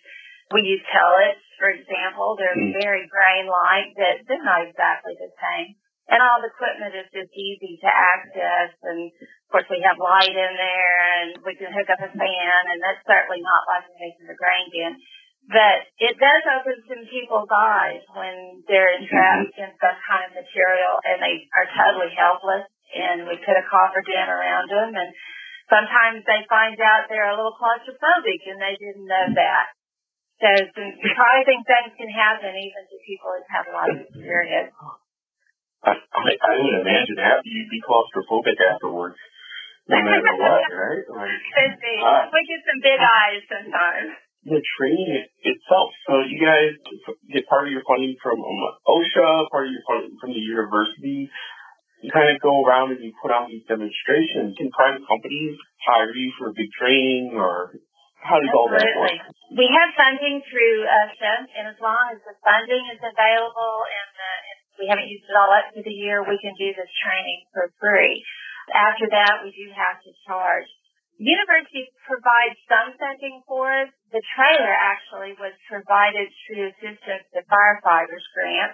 we 0.50 0.66
use 0.74 0.82
pellets, 0.90 1.46
for 1.54 1.70
example. 1.70 2.34
They're 2.34 2.58
mm. 2.58 2.74
very 2.74 3.06
grain-like 3.06 3.94
that 3.94 4.26
they're 4.26 4.42
not 4.42 4.66
exactly 4.66 5.14
the 5.22 5.30
same. 5.38 5.78
And 6.10 6.18
all 6.18 6.42
the 6.42 6.50
equipment 6.50 6.98
is 6.98 7.06
just 7.14 7.30
easy 7.30 7.78
to 7.78 7.86
access. 7.86 8.74
And 8.82 9.14
of 9.14 9.48
course 9.54 9.70
we 9.70 9.86
have 9.86 10.02
light 10.02 10.34
in 10.34 10.52
there 10.58 10.98
and 11.22 11.38
we 11.46 11.54
can 11.54 11.70
hook 11.70 11.86
up 11.94 12.02
a 12.02 12.10
fan 12.10 12.62
and 12.66 12.82
that's 12.82 13.06
certainly 13.06 13.38
not 13.38 13.70
like 13.70 13.86
making 13.94 14.26
the 14.26 14.34
grain 14.34 14.66
bin. 14.74 14.98
But 15.48 15.88
it 15.98 16.14
does 16.20 16.44
open 16.46 16.78
some 16.86 17.04
people's 17.08 17.50
eyes 17.50 18.04
when 18.12 18.62
they're 18.68 18.94
entrapped 19.00 19.56
mm-hmm. 19.56 19.64
in 19.66 19.70
some 19.80 19.98
kind 20.04 20.30
of 20.30 20.36
material 20.36 21.00
and 21.02 21.18
they 21.18 21.48
are 21.56 21.68
totally 21.74 22.12
helpless 22.14 22.68
and 22.94 23.26
we 23.26 23.34
put 23.40 23.58
a 23.58 23.66
coffer 23.66 24.04
dam 24.04 24.30
around 24.30 24.70
them 24.70 24.94
and 24.94 25.10
sometimes 25.70 26.22
they 26.26 26.46
find 26.46 26.78
out 26.82 27.10
they're 27.10 27.30
a 27.30 27.38
little 27.38 27.56
claustrophobic 27.56 28.42
and 28.46 28.58
they 28.62 28.76
didn't 28.78 29.06
know 29.06 29.26
that. 29.38 29.74
So 30.40 30.48
some 30.72 30.90
surprising 31.02 31.60
things 31.68 31.92
can 32.00 32.10
happen 32.10 32.56
even 32.56 32.82
to 32.88 32.96
people 33.04 33.28
who 33.34 33.42
have 33.50 33.66
a 33.68 33.74
lot 33.76 33.88
of 33.92 33.98
experience. 34.06 34.72
I, 35.84 35.96
I, 35.96 36.22
I 36.36 36.52
would 36.60 36.76
imagine 36.84 37.16
that 37.20 37.44
you'd 37.44 37.72
be 37.72 37.80
claustrophobic 37.80 38.56
afterwards, 38.56 39.20
no 39.88 39.96
matter 40.00 40.36
what, 40.36 40.64
right? 40.68 41.04
Like, 41.08 41.40
Could 41.56 41.76
be. 41.80 41.94
Uh, 42.00 42.28
we 42.32 42.40
get 42.44 42.62
some 42.68 42.80
big 42.80 43.00
eyes 43.00 43.42
sometimes. 43.48 44.12
The 44.40 44.56
training 44.56 45.28
itself. 45.44 45.92
So 46.08 46.24
you 46.24 46.40
guys 46.40 46.72
get 47.28 47.44
part 47.44 47.68
of 47.68 47.72
your 47.76 47.84
funding 47.84 48.16
from 48.24 48.40
um, 48.40 48.60
OSHA, 48.88 49.52
part 49.52 49.68
of 49.68 49.72
your 49.72 49.84
funding 49.84 50.16
from 50.16 50.32
the 50.32 50.40
university. 50.40 51.28
You 52.00 52.08
kind 52.08 52.32
of 52.32 52.40
go 52.40 52.64
around 52.64 52.96
and 52.96 53.04
you 53.04 53.12
put 53.20 53.28
on 53.28 53.52
these 53.52 53.68
demonstrations. 53.68 54.56
Can 54.56 54.72
private 54.72 55.04
companies 55.04 55.60
hire 55.84 56.08
you 56.16 56.32
for 56.40 56.56
big 56.56 56.72
training, 56.72 57.36
or 57.36 57.76
how 58.24 58.40
does 58.40 58.48
all 58.56 58.72
that 58.72 58.88
work? 58.96 59.20
We 59.52 59.68
have 59.68 59.92
funding 59.92 60.40
through 60.48 60.88
OSHA, 60.88 61.34
and 61.60 61.68
as 61.68 61.76
long 61.76 62.16
as 62.16 62.24
the 62.24 62.32
funding 62.40 62.84
is 62.96 63.00
available 63.04 63.76
and 63.84 64.08
the 64.16 64.32
we 64.80 64.88
haven't 64.88 65.12
used 65.12 65.28
it 65.28 65.36
all 65.36 65.52
up 65.52 65.68
for 65.76 65.84
the 65.84 65.92
year, 65.92 66.24
we 66.24 66.40
can 66.40 66.56
do 66.56 66.72
this 66.72 66.88
training 67.04 67.44
for 67.52 67.68
free. 67.76 68.24
After 68.72 69.04
that, 69.12 69.44
we 69.44 69.52
do 69.52 69.68
have 69.76 70.00
to 70.00 70.10
charge. 70.24 70.64
University 71.20 71.92
provides 72.08 72.56
some 72.64 72.96
funding 72.96 73.44
for 73.44 73.68
us. 73.68 73.92
The 74.08 74.24
trailer 74.32 74.72
actually 74.72 75.36
was 75.36 75.52
provided 75.68 76.32
through 76.48 76.72
assistance 76.72 77.28
to 77.36 77.44
firefighters 77.44 78.24
grant, 78.32 78.72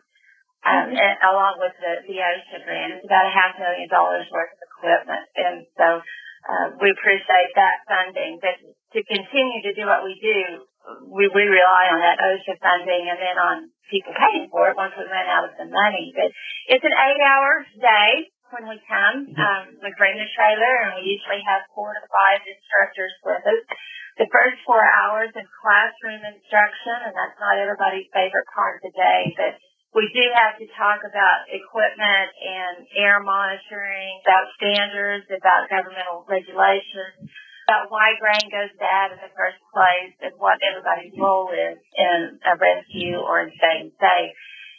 um, 0.63 0.95
mm-hmm. 0.95 0.95
and, 0.95 1.15
along 1.27 1.59
with 1.59 1.75
the, 1.83 2.07
the 2.07 2.23
OSHA 2.23 2.63
grant. 2.63 3.03
It's 3.03 3.07
about 3.11 3.27
a 3.27 3.35
half 3.35 3.59
million 3.59 3.91
dollars 3.91 4.31
worth 4.31 4.55
of 4.55 4.63
equipment. 4.63 5.27
And 5.35 5.67
so, 5.75 6.07
uh, 6.47 6.67
we 6.79 6.95
appreciate 6.95 7.51
that 7.59 7.83
funding. 7.91 8.39
But 8.39 8.63
to 8.95 9.01
continue 9.03 9.67
to 9.67 9.75
do 9.75 9.91
what 9.91 10.07
we 10.07 10.15
do, 10.23 10.63
we, 11.11 11.27
we 11.27 11.51
rely 11.51 11.91
on 11.91 11.99
that 11.99 12.23
OSHA 12.23 12.63
funding 12.63 13.11
and 13.11 13.19
then 13.19 13.37
on 13.43 13.57
people 13.91 14.15
paying 14.15 14.47
for 14.55 14.71
it 14.71 14.79
once 14.79 14.95
we 14.95 15.03
run 15.03 15.27
out 15.27 15.51
of 15.51 15.59
the 15.59 15.67
money. 15.67 16.15
But 16.15 16.31
it's 16.71 16.87
an 16.87 16.95
eight 16.95 17.23
hour 17.27 17.67
day 17.75 18.31
when 18.51 18.67
we 18.71 18.79
come. 18.87 19.27
Um, 19.35 19.65
we 19.83 19.91
bring 19.99 20.17
the 20.19 20.29
trailer 20.35 20.75
and 20.87 21.01
we 21.01 21.19
usually 21.19 21.43
have 21.47 21.67
four 21.75 21.95
to 21.95 22.03
five 22.07 22.41
instructors 22.47 23.15
with 23.27 23.43
us. 23.43 23.63
The 24.17 24.29
first 24.33 24.63
four 24.65 24.81
hours 24.81 25.29
is 25.35 25.49
classroom 25.61 26.25
instruction 26.25 26.97
and 27.05 27.13
that's 27.13 27.39
not 27.43 27.61
everybody's 27.61 28.09
favorite 28.15 28.49
part 28.55 28.81
of 28.81 28.89
the 28.89 28.95
day, 28.97 29.35
but 29.37 29.61
we 29.93 30.09
do 30.13 30.25
have 30.37 30.61
to 30.61 30.67
talk 30.77 31.01
about 31.05 31.49
equipment 31.49 32.29
and 32.37 32.85
air 32.97 33.21
monitoring, 33.21 34.21
about 34.25 34.53
standards, 34.61 35.25
about 35.33 35.73
governmental 35.73 36.25
regulations, 36.29 37.33
about 37.65 37.89
why 37.89 38.13
grain 38.21 38.47
goes 38.53 38.73
bad 38.79 39.17
in 39.17 39.21
the 39.25 39.33
first 39.33 39.61
place 39.73 40.15
and 40.23 40.37
what 40.39 40.61
everybody's 40.63 41.17
role 41.17 41.49
is 41.51 41.81
in 41.97 42.39
a 42.45 42.55
rescue 42.61 43.19
or 43.19 43.43
in 43.43 43.51
staying 43.57 43.91
safe. 43.99 44.37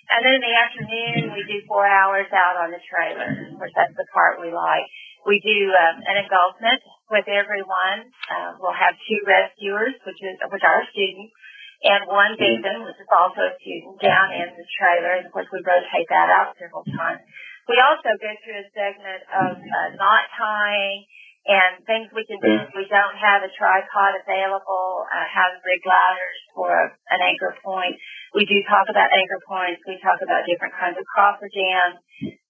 And 0.07 0.23
then 0.23 0.39
in 0.39 0.43
the 0.43 0.55
afternoon, 0.55 1.35
we 1.35 1.43
do 1.43 1.59
four 1.67 1.83
hours 1.83 2.31
out 2.31 2.55
on 2.63 2.71
the 2.71 2.79
trailer. 2.87 3.27
Course, 3.59 3.75
that's 3.75 3.97
the 3.99 4.07
part 4.15 4.39
we 4.39 4.53
like. 4.55 4.87
We 5.27 5.43
do 5.43 5.57
um, 5.75 5.99
an 6.07 6.23
engulfment 6.23 6.79
with 7.11 7.27
everyone. 7.27 8.07
Uh, 8.31 8.55
we'll 8.63 8.77
have 8.77 8.95
two 9.03 9.19
rescuers, 9.27 9.99
which 10.07 10.21
is 10.23 10.39
which 10.47 10.63
are 10.63 10.87
students, 10.95 11.35
and 11.83 12.07
one 12.07 12.39
victim, 12.39 12.87
which 12.87 12.95
is 12.95 13.11
also 13.11 13.51
a 13.51 13.53
student, 13.59 13.99
down 13.99 14.31
in 14.31 14.47
the 14.55 14.67
trailer. 14.79 15.19
And 15.19 15.27
of 15.27 15.35
course, 15.35 15.51
we 15.51 15.59
rotate 15.59 16.07
that 16.07 16.31
out 16.31 16.55
several 16.55 16.87
times. 16.87 17.27
We 17.67 17.75
also 17.83 18.15
go 18.15 18.31
through 18.39 18.63
a 18.63 18.67
segment 18.71 19.21
of 19.27 19.59
uh, 19.59 19.89
knot 19.99 20.31
tying 20.39 21.03
and 21.47 21.79
things 21.87 22.11
we 22.11 22.27
can 22.27 22.39
do 22.43 22.59
if 22.59 22.75
we 22.75 22.83
don't 22.91 23.15
have 23.15 23.39
a 23.39 23.51
tripod 23.55 24.19
available, 24.19 25.07
uh, 25.07 25.27
have 25.27 25.55
rig 25.63 25.79
ladders 25.87 26.39
for 26.51 26.71
an 27.07 27.19
anchor 27.23 27.55
point. 27.63 27.95
We 28.37 28.45
do 28.45 28.61
talk 28.69 28.85
about 28.85 29.09
anchor 29.09 29.41
points. 29.49 29.81
We 29.89 29.97
talk 29.97 30.21
about 30.21 30.45
different 30.45 30.77
kinds 30.77 30.93
of 30.93 31.09
coffer 31.09 31.49
dams. 31.49 31.97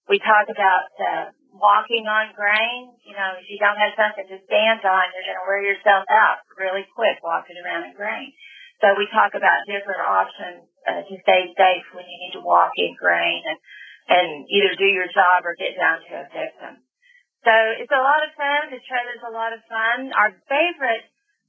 We 0.04 0.20
talk 0.20 0.52
about 0.52 0.92
uh, 1.00 1.32
walking 1.56 2.04
on 2.04 2.36
grain. 2.36 2.92
You 3.08 3.16
know, 3.16 3.40
if 3.40 3.48
you 3.48 3.56
don't 3.56 3.80
have 3.80 3.96
something 3.96 4.28
to 4.28 4.36
stand 4.44 4.84
on, 4.84 5.04
you're 5.16 5.32
going 5.32 5.40
to 5.40 5.48
wear 5.48 5.64
yourself 5.64 6.04
out 6.12 6.44
really 6.60 6.84
quick 6.92 7.16
walking 7.24 7.56
around 7.64 7.88
in 7.88 7.96
grain. 7.96 8.36
So 8.84 9.00
we 9.00 9.08
talk 9.08 9.32
about 9.32 9.64
different 9.64 10.04
options 10.04 10.68
uh, 10.84 11.08
to 11.08 11.14
stay 11.24 11.56
safe 11.56 11.86
when 11.96 12.04
you 12.04 12.18
need 12.20 12.36
to 12.36 12.44
walk 12.44 12.76
in 12.76 12.92
grain 13.00 13.40
and, 13.48 13.58
and 14.12 14.28
either 14.44 14.76
do 14.76 14.92
your 14.92 15.08
job 15.08 15.48
or 15.48 15.56
get 15.56 15.72
down 15.72 16.04
to 16.04 16.12
a 16.20 16.28
victim. 16.28 16.84
So 17.48 17.52
it's 17.80 17.96
a 17.96 18.04
lot 18.04 18.28
of 18.28 18.36
fun. 18.36 18.76
The 18.76 18.84
trailer's 18.84 19.24
a 19.24 19.32
lot 19.32 19.56
of 19.56 19.64
fun. 19.64 20.12
Our 20.12 20.36
favorite 20.52 21.08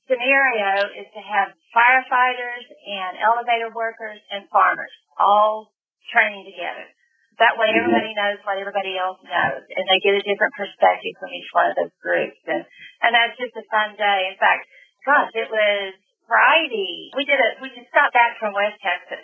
scenario 0.10 0.90
is 0.98 1.08
to 1.14 1.22
have 1.22 1.54
firefighters 1.70 2.66
and 2.66 3.22
elevator 3.22 3.70
workers 3.70 4.18
and 4.34 4.50
farmers 4.50 4.92
all 5.22 5.70
training 6.10 6.50
together. 6.50 6.90
That 7.38 7.56
way 7.56 7.72
mm-hmm. 7.72 7.86
everybody 7.86 8.12
knows 8.18 8.42
what 8.44 8.58
everybody 8.58 8.98
else 8.98 9.22
knows 9.22 9.64
and 9.70 9.86
they 9.86 10.02
get 10.02 10.18
a 10.18 10.26
different 10.26 10.58
perspective 10.58 11.16
from 11.22 11.32
each 11.32 11.48
one 11.54 11.72
of 11.72 11.78
those 11.78 11.96
groups. 12.02 12.42
And, 12.50 12.66
and 13.06 13.12
that's 13.14 13.38
just 13.38 13.56
a 13.56 13.64
fun 13.70 13.96
day. 13.96 14.34
In 14.34 14.36
fact, 14.42 14.66
gosh, 15.06 15.32
it 15.38 15.48
was 15.48 15.94
Friday. 16.26 17.14
We 17.16 17.24
did 17.24 17.40
it, 17.40 17.62
we 17.62 17.70
just 17.72 17.94
got 17.94 18.12
back 18.12 18.42
from 18.42 18.58
West 18.58 18.82
Texas 18.82 19.24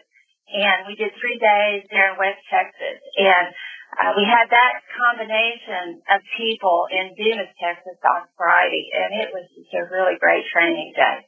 and 0.54 0.86
we 0.86 0.94
did 0.94 1.10
three 1.18 1.42
days 1.42 1.84
there 1.90 2.14
in 2.14 2.22
West 2.22 2.46
Texas 2.48 3.02
and 3.18 3.50
uh, 3.96 4.12
we 4.16 4.28
had 4.28 4.52
that 4.52 4.84
combination 4.92 6.04
of 6.12 6.20
people 6.36 6.88
in 6.92 7.16
Dumas, 7.16 7.52
Texas 7.56 8.00
on 8.04 8.28
Friday, 8.36 8.92
and 8.92 9.24
it 9.24 9.30
was 9.32 9.48
just 9.56 9.72
a 9.72 9.88
really 9.88 10.20
great 10.20 10.44
training 10.52 10.92
day. 10.96 11.24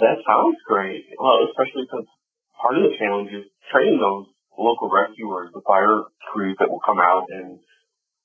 That 0.00 0.22
sounds 0.22 0.60
great. 0.68 1.08
Well, 1.18 1.48
especially 1.50 1.88
because 1.88 2.06
part 2.60 2.78
of 2.78 2.84
the 2.86 2.94
challenge 3.00 3.32
is 3.34 3.50
training 3.72 3.98
those 3.98 4.30
local 4.54 4.90
rescuers, 4.90 5.50
the 5.54 5.64
fire 5.66 6.06
crews 6.30 6.56
that 6.60 6.70
will 6.70 6.82
come 6.84 7.00
out 7.00 7.26
and 7.30 7.58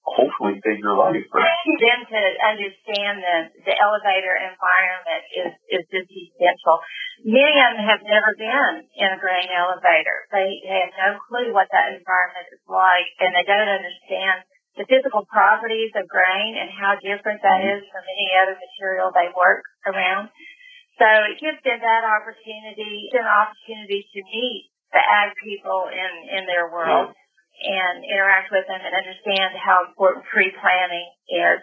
hopefully 0.04 0.60
save 0.60 0.84
your 0.84 1.00
life. 1.00 1.16
Them 1.16 2.02
to 2.04 2.22
understand 2.44 3.24
the 3.24 3.38
the 3.64 3.76
elevator 3.76 4.36
environment 4.36 5.24
is 5.32 5.52
is 5.72 5.84
just 5.88 6.12
essential. 6.12 6.84
Many 7.24 7.56
of 7.64 7.80
them 7.80 7.88
have 7.88 8.04
never 8.04 8.32
been 8.36 8.84
in 8.84 9.08
a 9.16 9.20
grain 9.20 9.48
elevator. 9.48 10.28
They 10.32 10.60
have 10.68 10.92
no 11.00 11.10
clue 11.24 11.56
what 11.56 11.72
that 11.72 11.96
environment 11.96 12.52
is 12.52 12.64
like, 12.68 13.08
and 13.24 13.32
they 13.32 13.48
don't 13.48 13.72
understand 13.72 14.44
the 14.76 14.86
physical 14.90 15.24
properties 15.30 15.94
of 15.96 16.10
grain 16.10 16.58
and 16.60 16.74
how 16.74 16.98
different 17.00 17.40
that 17.46 17.62
mm-hmm. 17.62 17.80
is 17.80 17.92
from 17.94 18.04
any 18.04 18.30
other 18.42 18.58
material 18.58 19.14
they 19.14 19.30
work 19.32 19.64
around. 19.88 20.34
So 20.98 21.08
it 21.30 21.40
gives 21.42 21.62
them 21.64 21.80
that 21.80 22.04
opportunity, 22.06 23.10
an 23.14 23.26
opportunity 23.26 24.04
to 24.04 24.20
meet 24.30 24.70
the 24.94 25.02
ag 25.02 25.34
people 25.42 25.90
in 25.90 26.12
in 26.38 26.44
their 26.46 26.70
world 26.70 27.16
and 27.62 28.02
interact 28.02 28.50
with 28.50 28.66
them 28.66 28.82
and 28.82 28.94
understand 28.94 29.54
how 29.60 29.86
important 29.86 30.26
pre-planning 30.28 31.10
is. 31.30 31.62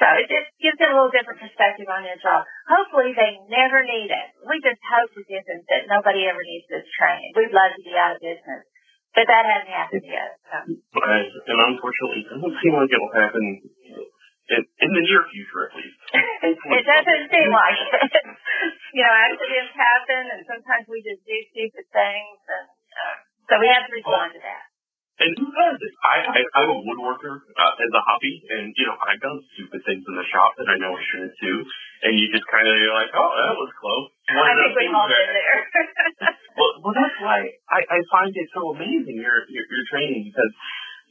So 0.00 0.08
it 0.18 0.26
just 0.26 0.48
gives 0.58 0.80
them 0.80 0.92
a 0.92 0.96
little 0.96 1.12
different 1.12 1.38
perspective 1.38 1.86
on 1.86 2.02
their 2.02 2.18
job. 2.18 2.42
Hopefully 2.66 3.12
they 3.12 3.38
never 3.52 3.84
need 3.84 4.08
it. 4.08 4.28
We 4.44 4.58
just 4.64 4.80
hope 4.88 5.12
to 5.14 5.22
goodness 5.22 5.62
that 5.68 5.86
nobody 5.86 6.26
ever 6.26 6.42
needs 6.42 6.66
this 6.66 6.88
training. 6.96 7.36
We'd 7.36 7.54
love 7.54 7.76
to 7.76 7.82
be 7.84 7.92
out 7.94 8.16
of 8.16 8.20
business. 8.24 8.64
But 9.12 9.28
that 9.28 9.44
hasn't 9.44 9.68
happened 9.68 10.08
yet. 10.08 10.40
So. 10.48 10.56
Right. 10.96 11.28
And 11.28 11.58
unfortunately, 11.76 12.24
it 12.24 12.28
doesn't 12.32 12.56
seem 12.64 12.72
like 12.72 12.88
it'll 12.88 13.12
happen 13.12 13.44
in, 13.44 14.62
in 14.64 14.90
the 14.96 15.02
near 15.04 15.22
future, 15.28 15.68
at 15.68 15.72
least. 15.76 16.00
it 16.80 16.84
doesn't 16.88 17.24
seem 17.28 17.50
like 17.52 17.76
it. 17.76 17.92
you 18.96 19.02
know, 19.04 19.12
accidents 19.12 19.76
happen, 19.76 20.22
and 20.32 20.40
sometimes 20.48 20.84
we 20.88 21.04
just 21.04 21.20
do 21.28 21.36
stupid 21.52 21.84
things, 21.92 22.40
and 22.48 22.68
uh, 22.72 23.16
so 23.48 23.52
we 23.60 23.68
have 23.68 23.84
to 23.84 23.92
respond 23.92 24.32
to 24.32 24.40
that. 24.40 24.64
And 25.20 25.30
who 25.36 25.48
does 25.52 25.76
it? 25.76 25.94
I, 26.00 26.16
I, 26.24 26.40
I'm 26.56 26.70
a 26.71 26.71
woodworker 26.84 27.42
uh, 27.42 27.74
as 27.78 27.90
a 27.94 28.02
hobby, 28.02 28.42
and 28.50 28.74
you 28.74 28.84
know 28.86 28.96
I've 28.98 29.22
done 29.22 29.38
stupid 29.54 29.80
things 29.86 30.04
in 30.04 30.14
the 30.14 30.26
shop 30.30 30.58
that 30.58 30.68
I 30.68 30.76
know 30.78 30.94
I 30.94 31.02
shouldn't 31.10 31.36
do, 31.38 31.54
and 32.06 32.18
you 32.18 32.28
just 32.34 32.46
kind 32.50 32.66
of 32.66 32.74
you're 32.78 32.94
like, 32.94 33.10
oh, 33.14 33.32
that 33.38 33.54
was 33.56 33.70
close. 33.78 34.06
One 34.30 34.46
I 34.46 34.54
think 34.58 34.74
we 34.76 34.86
all 34.90 35.08
been 35.08 35.30
there. 35.32 35.60
well, 36.58 36.72
well, 36.82 36.94
that's 36.94 37.18
why 37.22 37.54
I, 37.70 37.80
I 37.86 37.98
find 38.10 38.32
it 38.34 38.48
so 38.52 38.74
amazing 38.74 39.18
your, 39.18 39.46
your 39.50 39.64
your 39.66 39.84
training 39.90 40.28
because 40.30 40.52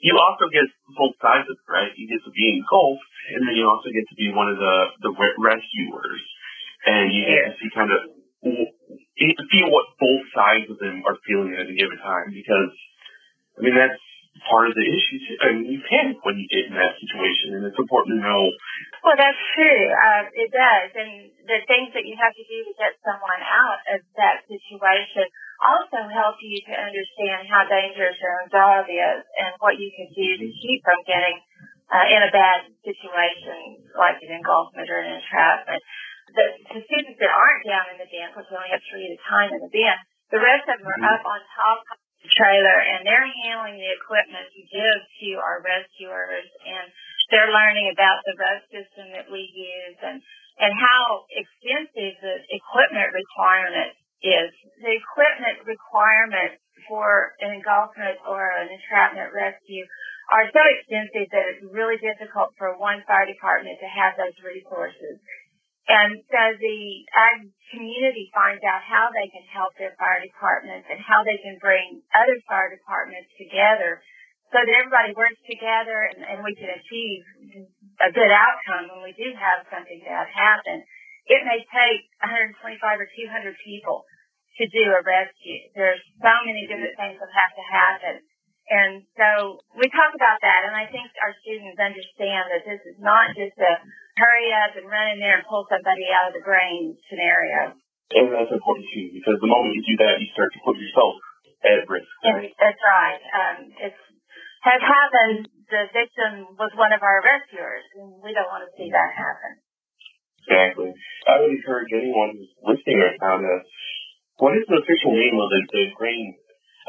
you 0.04 0.18
also 0.18 0.50
get 0.50 0.66
both 0.98 1.16
sides 1.22 1.48
of 1.48 1.56
it, 1.56 1.68
right? 1.70 1.94
You 1.94 2.10
get 2.10 2.22
to 2.26 2.34
be 2.34 2.58
engulfed, 2.58 3.06
and 3.36 3.48
then 3.48 3.56
you 3.56 3.66
also 3.70 3.90
get 3.90 4.06
to 4.08 4.18
be 4.18 4.32
one 4.32 4.52
of 4.52 4.58
the 4.60 4.76
the 5.08 5.12
rescuers, 5.40 6.24
and 6.86 7.16
you 7.16 7.22
get 7.26 7.52
to 7.52 7.54
see 7.58 7.70
kind 7.72 7.92
of 7.92 8.12
feel 8.42 9.68
what 9.70 9.86
both 10.00 10.26
sides 10.34 10.68
of 10.72 10.80
them 10.80 11.04
are 11.06 11.20
feeling 11.28 11.54
at 11.54 11.70
a 11.70 11.76
given 11.76 12.00
time 12.02 12.34
because 12.34 12.74
I 13.58 13.60
mean, 13.62 13.76
that's 13.76 14.02
part 14.48 14.72
of 14.72 14.74
the 14.74 14.88
issue. 14.88 15.20
Too. 15.28 15.36
I 15.44 15.46
mean, 15.54 15.68
you 15.68 15.80
panic 15.86 16.18
when 16.24 16.40
you 16.40 16.48
get 16.48 16.72
in 16.72 16.76
that 16.80 16.96
situation, 16.98 17.60
and 17.60 17.68
it's 17.68 17.78
important 17.78 18.18
to 18.18 18.20
know. 18.24 18.42
Well, 19.04 19.18
that's 19.18 19.42
true. 19.54 19.84
Uh, 19.92 20.24
it 20.32 20.50
does, 20.50 20.90
and 20.96 21.12
the 21.46 21.60
things 21.68 21.92
that 21.94 22.08
you 22.08 22.16
have 22.16 22.34
to 22.34 22.46
do 22.46 22.58
to 22.68 22.74
get 22.80 22.96
someone 23.04 23.42
out 23.44 23.82
of 23.92 24.00
that 24.18 24.46
situation 24.48 25.28
also 25.62 26.10
help 26.10 26.42
you 26.42 26.58
to 26.66 26.74
understand 26.74 27.46
how 27.46 27.68
dangerous 27.70 28.18
your 28.18 28.34
own 28.42 28.50
job 28.50 28.90
is 28.90 29.22
and 29.38 29.54
what 29.62 29.78
you 29.78 29.94
can 29.94 30.10
do 30.10 30.28
to 30.42 30.48
keep 30.58 30.82
from 30.82 30.98
getting 31.06 31.38
uh, 31.92 32.08
in 32.10 32.24
a 32.26 32.32
bad 32.34 32.66
situation 32.82 33.84
like 33.94 34.18
an 34.26 34.32
engulfment 34.32 34.90
or 34.90 35.00
an 35.06 35.22
entrapment. 35.22 35.82
The, 36.32 36.46
the 36.72 36.82
students 36.88 37.20
that 37.20 37.30
aren't 37.30 37.68
down 37.68 37.92
in 37.94 37.98
the 38.00 38.08
den, 38.08 38.32
because 38.32 38.48
we 38.48 38.56
only 38.56 38.72
have 38.72 38.82
three 38.88 39.06
at 39.06 39.20
a 39.20 39.22
time 39.28 39.52
in 39.52 39.62
the 39.62 39.70
den, 39.70 39.98
the 40.32 40.40
rest 40.40 40.66
of 40.72 40.80
them 40.80 40.88
are 40.88 40.96
mm-hmm. 40.96 41.20
up 41.20 41.24
on 41.28 41.40
top 41.52 41.84
trailer 42.30 42.78
and 42.86 43.02
they're 43.02 43.30
handling 43.46 43.82
the 43.82 43.92
equipment 43.98 44.46
to 44.54 44.62
give 44.62 45.00
to 45.02 45.30
our 45.42 45.62
rescuers 45.66 46.48
and 46.66 46.86
they're 47.34 47.50
learning 47.50 47.90
about 47.96 48.22
the 48.28 48.36
road 48.38 48.62
system 48.70 49.16
that 49.16 49.32
we 49.32 49.48
use 49.48 49.98
and, 50.04 50.20
and 50.60 50.72
how 50.76 51.26
extensive 51.32 52.14
the 52.20 52.36
equipment 52.52 53.10
requirement 53.16 53.96
is. 54.22 54.52
The 54.84 54.94
equipment 54.94 55.66
requirements 55.66 56.62
for 56.86 57.34
an 57.40 57.56
engulfment 57.56 58.20
or 58.28 58.52
an 58.60 58.70
entrapment 58.70 59.32
rescue 59.32 59.88
are 60.30 60.48
so 60.52 60.62
extensive 60.64 61.28
that 61.32 61.46
it's 61.56 61.66
really 61.72 61.98
difficult 61.98 62.54
for 62.60 62.78
one 62.78 63.02
fire 63.08 63.26
department 63.26 63.80
to 63.80 63.90
have 63.90 64.16
those 64.20 64.36
resources. 64.44 65.18
And 65.90 66.22
so 66.30 66.42
the 66.62 66.80
ag 67.10 67.50
community 67.74 68.30
finds 68.36 68.62
out 68.62 68.86
how 68.86 69.10
they 69.10 69.28
can 69.34 69.46
help 69.50 69.74
their 69.80 69.98
fire 69.98 70.22
departments 70.22 70.86
and 70.92 71.02
how 71.02 71.26
they 71.26 71.42
can 71.42 71.58
bring 71.58 72.06
other 72.14 72.38
fire 72.46 72.70
departments 72.70 73.34
together 73.34 74.04
so 74.52 74.60
that 74.60 74.78
everybody 74.78 75.16
works 75.16 75.40
together 75.48 76.12
and, 76.12 76.22
and 76.28 76.38
we 76.44 76.54
can 76.54 76.70
achieve 76.70 77.22
a 78.04 78.12
good 78.12 78.30
outcome 78.30 78.92
when 78.94 79.02
we 79.08 79.16
do 79.16 79.32
have 79.34 79.64
something 79.72 80.00
bad 80.04 80.28
happen. 80.30 80.84
It 81.26 81.42
may 81.48 81.64
take 81.64 82.02
125 82.20 82.60
or 83.00 83.08
200 83.08 83.56
people 83.64 84.04
to 84.60 84.64
do 84.68 84.84
a 84.92 85.02
rescue. 85.02 85.72
There's 85.74 86.04
so 86.20 86.34
many 86.44 86.68
different 86.68 87.00
things 87.00 87.18
that 87.18 87.32
have 87.32 87.54
to 87.56 87.66
happen. 87.72 88.16
And 88.72 89.04
so 89.20 89.60
we 89.76 89.88
talk 89.92 90.16
about 90.16 90.40
that, 90.44 90.64
and 90.64 90.76
I 90.76 90.88
think 90.88 91.12
our 91.20 91.36
students 91.44 91.76
understand 91.76 92.44
that 92.56 92.64
this 92.64 92.80
is 92.88 92.98
not 93.04 93.36
just 93.36 93.58
a 93.60 93.74
hurry 94.22 94.54
up 94.54 94.78
and 94.78 94.86
run 94.86 95.10
in 95.10 95.18
there 95.18 95.42
and 95.42 95.46
pull 95.50 95.66
somebody 95.66 96.06
out 96.14 96.30
of 96.30 96.38
the 96.38 96.46
grain 96.46 96.94
scenario. 97.10 97.74
And 98.14 98.30
that's 98.30 98.54
important 98.54 98.86
too, 98.94 99.10
because 99.18 99.42
the 99.42 99.50
moment 99.50 99.74
you 99.74 99.82
do 99.82 99.98
that, 100.06 100.22
you 100.22 100.30
start 100.38 100.54
to 100.54 100.62
put 100.62 100.78
yourself 100.78 101.18
at 101.66 101.82
risk. 101.90 102.12
That's 102.22 102.84
right. 102.86 103.22
Um, 103.34 103.58
it 103.82 103.96
has 104.68 104.82
happened. 104.84 105.50
The 105.72 105.88
victim 105.96 106.54
was 106.60 106.70
one 106.76 106.92
of 106.92 107.02
our 107.02 107.24
rescuers, 107.24 107.88
and 107.98 108.20
we 108.20 108.36
don't 108.36 108.52
want 108.52 108.68
to 108.68 108.72
see 108.76 108.92
that 108.92 109.10
happen. 109.16 109.52
Exactly. 110.44 110.92
I 111.30 111.40
would 111.40 111.54
encourage 111.56 111.92
anyone 111.96 112.36
who's 112.36 112.52
listening 112.60 113.00
right 113.00 113.20
now 113.24 113.40
to, 113.40 113.54
what 114.44 114.58
is 114.58 114.68
the 114.68 114.84
official 114.84 115.16
name 115.16 115.38
of 115.40 115.48
the, 115.48 115.60
the 115.72 115.84
grain 115.96 116.36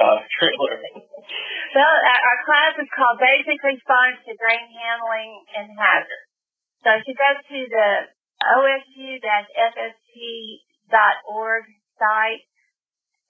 uh, 0.02 0.18
trailer. 0.40 0.82
Well, 0.82 1.94
our 2.02 2.38
class 2.48 2.74
is 2.80 2.90
called 2.90 3.22
Basic 3.22 3.60
Response 3.62 4.18
to 4.26 4.32
Grain 4.34 4.66
Handling 4.66 5.30
and 5.54 5.68
Hazard. 5.78 6.31
So 6.82 6.90
if 6.98 7.06
you 7.06 7.14
go 7.14 7.30
to 7.34 7.58
the 7.70 8.10
osu-fst.org 8.42 9.24
site, 11.98 12.42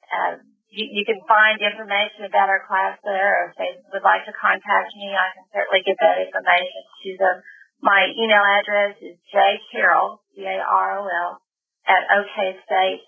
uh, 0.09 0.41
you, 0.73 0.89
you, 0.89 1.05
can 1.05 1.21
find 1.29 1.61
information 1.61 2.25
about 2.25 2.49
our 2.49 2.65
class 2.65 2.97
there. 3.05 3.45
Or 3.45 3.53
if 3.53 3.57
they 3.61 3.77
would 3.93 4.03
like 4.03 4.25
to 4.25 4.33
contact 4.33 4.97
me, 4.97 5.13
I 5.13 5.29
can 5.37 5.45
certainly 5.53 5.85
get 5.85 6.01
that 6.01 6.21
information 6.25 6.83
to 7.05 7.17
them. 7.21 7.43
My 7.85 8.09
email 8.17 8.41
address 8.41 8.97
is 9.05 9.21
jcarol, 9.29 10.25
C-A-R-O-L, 10.35 11.43
at 11.87 12.09
okstate.edu 12.09 13.03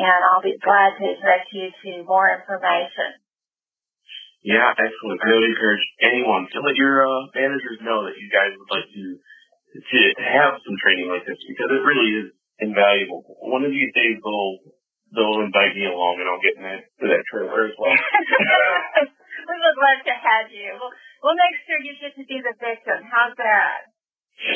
and 0.00 0.20
I'll 0.24 0.42
be 0.42 0.56
glad 0.56 0.96
to 0.96 1.06
direct 1.20 1.52
you 1.52 1.68
to 1.68 2.04
more 2.04 2.32
information. 2.32 3.20
Yeah, 4.40 4.72
excellent. 4.72 5.20
I 5.20 5.36
would 5.36 5.52
encourage 5.52 5.84
anyone 6.00 6.48
to 6.48 6.64
let 6.64 6.76
your 6.76 7.04
uh, 7.04 7.28
managers 7.36 7.76
know 7.84 8.08
that 8.08 8.16
you 8.16 8.28
guys 8.32 8.56
would 8.56 8.72
like 8.72 8.88
to 8.88 9.04
to 9.70 9.98
have 10.18 10.58
some 10.66 10.76
training 10.82 11.06
like 11.06 11.22
this 11.28 11.38
because 11.46 11.70
it 11.70 11.82
really 11.84 12.10
is 12.26 12.28
invaluable. 12.58 13.22
One 13.44 13.62
of 13.62 13.70
these 13.70 13.92
days 13.94 14.18
they'll 14.18 14.56
they'll 15.12 15.44
invite 15.44 15.76
me 15.76 15.86
along 15.86 16.18
and 16.18 16.26
I'll 16.26 16.42
get 16.42 16.56
in 16.56 16.64
that 16.64 16.82
to 16.88 17.04
that 17.06 17.22
trailer 17.28 17.68
as 17.68 17.76
well. 17.76 17.94
we 17.94 19.56
would 19.60 19.78
love 19.78 20.00
to 20.08 20.14
have 20.16 20.48
you. 20.50 20.72
We'll, 20.74 20.90
we'll 21.22 21.38
make 21.38 21.54
sure 21.68 21.78
you 21.84 21.94
get 22.00 22.16
to 22.16 22.24
be 22.24 22.40
the 22.40 22.56
victim. 22.56 23.04
How's 23.06 23.36
that? 23.38 23.92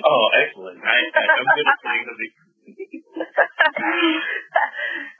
Oh, 0.00 0.24
excellent. 0.32 0.80
I, 0.80 0.96
I'm 1.12 1.44
good 1.44 1.68
at 1.68 1.78
playing 1.84 2.08
the 2.08 2.16
victim. 2.16 2.46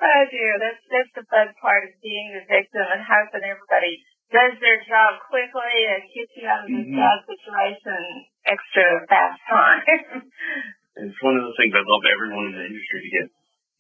oh 0.09 0.21
dear, 0.33 0.53
that's 0.57 0.81
that's 0.89 1.13
the 1.15 1.25
fun 1.29 1.53
part 1.61 1.85
of 1.85 1.93
being 2.01 2.33
the 2.33 2.49
victim 2.49 2.83
and 2.89 3.05
hoping 3.05 3.45
everybody 3.45 4.01
does 4.33 4.55
their 4.61 4.81
job 4.89 5.21
quickly 5.29 5.75
and 5.91 6.01
gets 6.13 6.33
you 6.37 6.45
out 6.49 6.65
of 6.65 6.71
this 6.71 6.87
mm-hmm. 6.89 7.01
bad 7.01 7.19
situation 7.29 8.01
extra 8.49 8.87
fast 9.09 9.41
time. 9.49 10.25
it's 11.05 11.21
one 11.21 11.37
of 11.37 11.45
the 11.45 11.57
things 11.59 11.75
I 11.75 11.85
love 11.85 12.05
everyone 12.09 12.53
in 12.53 12.55
the 12.57 12.67
industry 12.69 12.99
to 13.05 13.11
get 13.11 13.27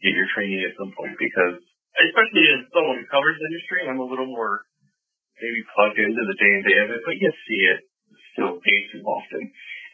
get 0.04 0.12
your 0.12 0.28
training 0.36 0.60
at 0.68 0.76
some 0.76 0.92
point 0.92 1.16
because 1.16 1.62
especially 1.96 2.44
as 2.52 2.68
someone 2.74 3.00
who 3.00 3.06
covers 3.08 3.38
the 3.38 3.46
industry, 3.48 3.86
I'm 3.86 4.02
a 4.02 4.08
little 4.08 4.28
more 4.28 4.66
maybe 5.38 5.62
plugged 5.72 5.98
into 5.98 6.22
the 6.26 6.36
day 6.36 6.52
and 6.60 6.64
day 6.66 6.78
of 6.82 6.88
it, 6.92 7.02
but 7.06 7.16
you 7.16 7.30
see 7.46 7.62
it 7.70 7.80
still 8.34 8.58
way 8.58 8.78
too 8.90 9.02
often. 9.06 9.42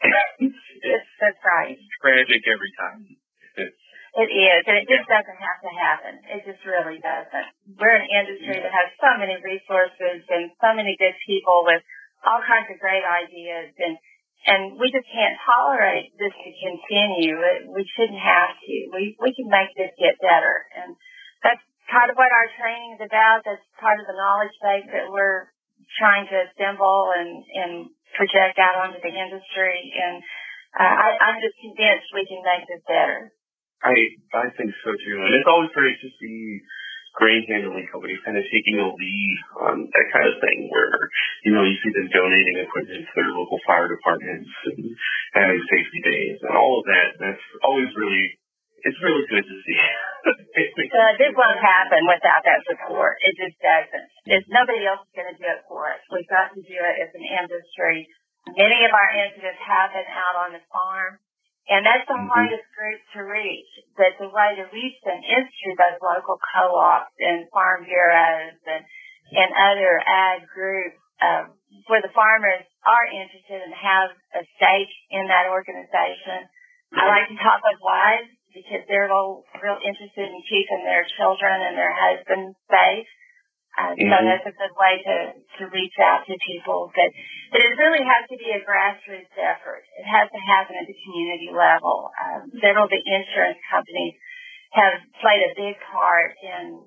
it's, 0.41 1.11
that's 1.21 1.41
right. 1.45 1.77
It's 1.77 1.97
tragic 2.01 2.41
every 2.49 2.73
time. 2.77 2.99
It 4.11 4.27
is, 4.27 4.61
and 4.67 4.75
it 4.75 4.91
just 4.91 5.07
doesn't 5.07 5.39
have 5.39 5.59
to 5.63 5.71
happen. 5.71 6.13
It 6.27 6.43
just 6.43 6.59
really 6.67 6.99
doesn't. 6.99 7.47
We're 7.79 7.95
an 7.95 8.11
industry 8.11 8.59
that 8.59 8.75
has 8.75 8.91
so 8.99 9.15
many 9.15 9.39
resources 9.39 10.27
and 10.27 10.51
so 10.59 10.75
many 10.75 10.99
good 10.99 11.15
people 11.23 11.63
with 11.63 11.79
all 12.27 12.43
kinds 12.43 12.67
of 12.67 12.75
great 12.83 13.07
ideas, 13.07 13.71
and 13.79 13.95
and 14.51 14.75
we 14.75 14.91
just 14.91 15.07
can't 15.07 15.39
tolerate 15.47 16.11
this 16.19 16.33
to 16.33 16.49
continue. 16.59 17.39
We 17.71 17.87
shouldn't 17.95 18.19
have 18.19 18.51
to. 18.51 18.75
We 18.91 19.15
we 19.15 19.31
can 19.31 19.47
make 19.47 19.71
this 19.79 19.95
get 19.95 20.19
better, 20.19 20.67
and 20.75 20.99
that's 21.39 21.63
part 21.87 22.11
of 22.11 22.19
what 22.19 22.35
our 22.35 22.51
training 22.59 22.99
is 22.99 23.07
about. 23.07 23.47
That's 23.47 23.63
part 23.79 23.95
of 24.03 24.11
the 24.11 24.17
knowledge 24.19 24.55
base 24.59 24.91
that 24.91 25.07
we're 25.07 25.47
trying 25.95 26.27
to 26.27 26.51
assemble 26.51 27.15
and 27.15 27.47
and 27.47 27.71
project 28.19 28.59
out 28.59 28.75
onto 28.75 28.99
the 28.99 29.13
industry. 29.15 29.87
And 29.95 30.19
uh, 30.75 30.83
I, 30.83 31.07
I'm 31.31 31.39
just 31.39 31.55
convinced 31.63 32.11
we 32.11 32.27
can 32.27 32.43
make 32.43 32.67
this 32.67 32.83
better. 32.83 33.31
I 33.81 33.93
I 34.37 34.47
think 34.53 34.71
so 34.85 34.93
too, 34.93 35.17
and 35.25 35.33
it's 35.33 35.49
always 35.49 35.73
great 35.73 35.97
to 36.01 36.09
see 36.21 36.61
grain 37.17 37.43
handling 37.49 37.87
companies 37.91 38.23
kind 38.23 38.39
of 38.39 38.45
taking 38.47 38.79
a 38.79 38.87
lead 38.87 39.37
on 39.67 39.75
that 39.91 40.07
kind 40.15 40.27
of 40.31 40.39
thing, 40.39 40.69
where 40.71 40.95
you 41.43 41.51
know 41.51 41.65
you 41.65 41.75
see 41.81 41.91
them 41.91 42.07
donating 42.13 42.61
equipment 42.61 43.03
to 43.03 43.13
their 43.17 43.33
local 43.33 43.59
fire 43.67 43.89
departments 43.89 44.49
and 44.71 44.85
having 45.33 45.61
safety 45.67 45.99
days 46.05 46.37
and 46.45 46.53
all 46.55 46.79
of 46.79 46.85
that. 46.87 47.19
That's 47.19 47.45
always 47.65 47.89
really 47.97 48.37
it's 48.81 48.97
really 49.01 49.25
good 49.29 49.45
to 49.45 49.55
see. 49.61 49.77
uh, 50.25 51.13
this 51.17 51.33
won't 51.37 51.61
happen 51.61 52.01
without 52.09 52.41
that 52.45 52.61
support. 52.65 53.17
It 53.21 53.37
just 53.37 53.57
doesn't. 53.61 54.07
There's 54.25 54.47
nobody 54.49 54.85
else 54.85 55.05
is 55.05 55.13
going 55.13 55.29
to 55.29 55.37
do 55.37 55.45
it 55.45 55.61
for 55.69 55.89
us. 55.89 56.01
We've 56.09 56.29
got 56.29 56.53
to 56.53 56.61
do 56.61 56.77
it 56.77 56.95
as 57.01 57.11
an 57.13 57.25
industry. 57.25 58.09
Many 58.57 58.79
of 58.85 58.91
our 58.93 59.09
incidents 59.21 59.61
happen 59.61 60.05
out 60.09 60.35
on 60.45 60.49
the 60.57 60.63
farm. 60.73 61.21
And 61.71 61.87
that's 61.87 62.03
the 62.03 62.19
mm-hmm. 62.19 62.27
hardest 62.27 62.67
group 62.75 62.99
to 63.15 63.23
reach. 63.23 63.71
But 63.95 64.19
the 64.19 64.27
way 64.27 64.59
to 64.59 64.67
reach 64.75 64.99
them 65.07 65.23
is 65.23 65.47
through 65.47 65.79
those 65.79 66.03
local 66.03 66.35
co-ops 66.35 67.15
and 67.15 67.47
farm 67.47 67.87
bureaus 67.87 68.59
and, 68.67 68.83
and 69.31 69.49
other 69.55 70.03
ag 70.03 70.51
groups 70.51 70.99
um, 71.23 71.55
where 71.87 72.03
the 72.03 72.11
farmers 72.11 72.67
are 72.83 73.07
interested 73.07 73.63
and 73.63 73.71
have 73.71 74.11
a 74.35 74.43
stake 74.59 74.91
in 75.15 75.31
that 75.31 75.47
organization. 75.47 76.51
I 76.91 77.07
like 77.07 77.31
to 77.31 77.39
talk 77.39 77.63
with 77.63 77.79
wives 77.79 78.35
because 78.51 78.83
they're 78.91 79.07
all 79.07 79.47
real 79.63 79.79
interested 79.79 80.27
in 80.27 80.43
keeping 80.43 80.83
their 80.83 81.07
children 81.15 81.55
and 81.55 81.79
their 81.79 81.95
husbands 81.95 82.59
safe. 82.67 83.07
Uh, 83.71 83.95
mm-hmm. 83.95 84.11
So 84.11 84.15
that's 84.27 84.47
a 84.47 84.55
good 84.55 84.75
way 84.75 84.93
to, 84.99 85.15
to 85.39 85.63
reach 85.71 85.95
out 86.03 86.27
to 86.27 86.35
people. 86.43 86.91
But, 86.91 87.09
but 87.55 87.63
it 87.63 87.71
really 87.79 88.03
has 88.03 88.27
to 88.27 88.37
be 88.37 88.51
a 88.51 88.59
grassroots 88.59 89.31
effort. 89.39 89.83
It 89.95 90.07
has 90.07 90.27
to 90.27 90.41
happen 90.43 90.75
at 90.75 90.87
the 90.87 90.97
community 91.07 91.49
level. 91.55 92.11
Um, 92.19 92.51
several 92.59 92.85
of 92.87 92.91
the 92.91 92.99
insurance 92.99 93.59
companies 93.71 94.19
have 94.75 94.99
played 95.23 95.43
a 95.47 95.55
big 95.55 95.75
part 95.87 96.35
in 96.43 96.83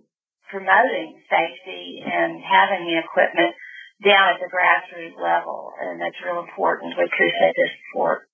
promoting 0.53 1.21
safety 1.29 2.05
and 2.05 2.41
having 2.41 2.85
the 2.85 3.01
equipment 3.01 3.57
down 4.05 4.37
at 4.37 4.41
the 4.45 4.53
grassroots 4.53 5.17
level. 5.17 5.73
And 5.81 6.01
that's 6.01 6.21
real 6.21 6.45
important. 6.45 6.97
We 7.01 7.09
appreciate 7.09 7.57
their 7.57 7.73
support. 7.81 8.29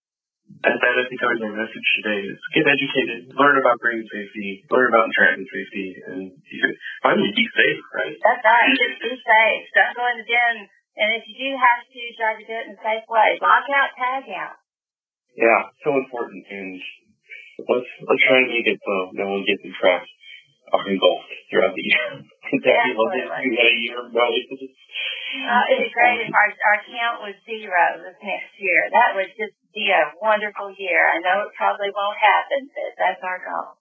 And 0.61 0.77
that 0.77 0.95
I 0.99 1.05
think 1.09 1.21
our 1.25 1.37
message 1.57 1.89
today 2.03 2.21
is 2.27 2.41
get 2.53 2.69
educated, 2.69 3.33
learn 3.33 3.57
about 3.57 3.81
green 3.81 4.05
safety, 4.11 4.61
learn 4.69 4.93
about 4.93 5.09
entrapment 5.09 5.49
safety, 5.49 5.97
and 6.05 6.37
finally 7.01 7.33
be 7.33 7.47
safe, 7.49 7.81
right? 7.97 8.17
That's 8.19 8.45
right. 8.45 8.69
Just 8.77 8.99
be 9.01 9.15
safe. 9.17 9.65
Don't 9.73 9.97
go 9.97 10.05
in 10.13 10.21
the 10.21 10.27
den. 10.29 10.57
And 11.01 11.09
if 11.17 11.25
you 11.31 11.35
do 11.39 11.49
have 11.57 11.81
to, 11.81 12.01
try 12.19 12.31
to 12.37 12.45
do 12.45 12.53
it 12.53 12.67
in 12.69 12.77
a 12.77 12.81
safe 12.83 13.07
way. 13.09 13.41
Lock 13.41 13.65
out, 13.73 13.95
tag 13.97 14.29
out. 14.37 14.61
Yeah, 15.33 15.71
so 15.81 15.97
important. 15.97 16.45
And 16.51 16.77
let's 17.65 17.91
let's 18.05 18.25
try 18.27 18.45
to 18.45 18.51
make 18.51 18.69
it 18.69 18.77
so 18.85 19.15
no 19.17 19.33
one 19.33 19.47
gets 19.49 19.65
entrapped 19.65 20.13
or 20.73 20.83
engulfed 20.87 21.31
throughout 21.51 21.75
the 21.75 21.85
year. 21.85 22.07
Absolutely. 22.51 23.27
we 23.47 23.57
had 23.59 23.71
a 23.71 23.81
year 23.83 24.01
about. 24.01 24.31
Uh, 24.31 25.65
it'd 25.71 25.95
great 25.95 26.27
if 26.27 26.35
our, 26.35 26.51
our 26.51 26.79
count 26.83 27.23
was 27.23 27.37
zero 27.47 28.03
this 28.03 28.19
next 28.19 28.51
year. 28.59 28.91
That 28.91 29.15
would 29.15 29.31
just 29.39 29.55
be 29.71 29.87
a 29.95 30.11
wonderful 30.19 30.75
year. 30.75 31.07
I 31.07 31.23
know 31.23 31.47
it 31.47 31.55
probably 31.55 31.95
won't 31.95 32.19
happen, 32.19 32.67
but 32.75 32.91
that's 32.99 33.23
our 33.23 33.39
goal. 33.39 33.79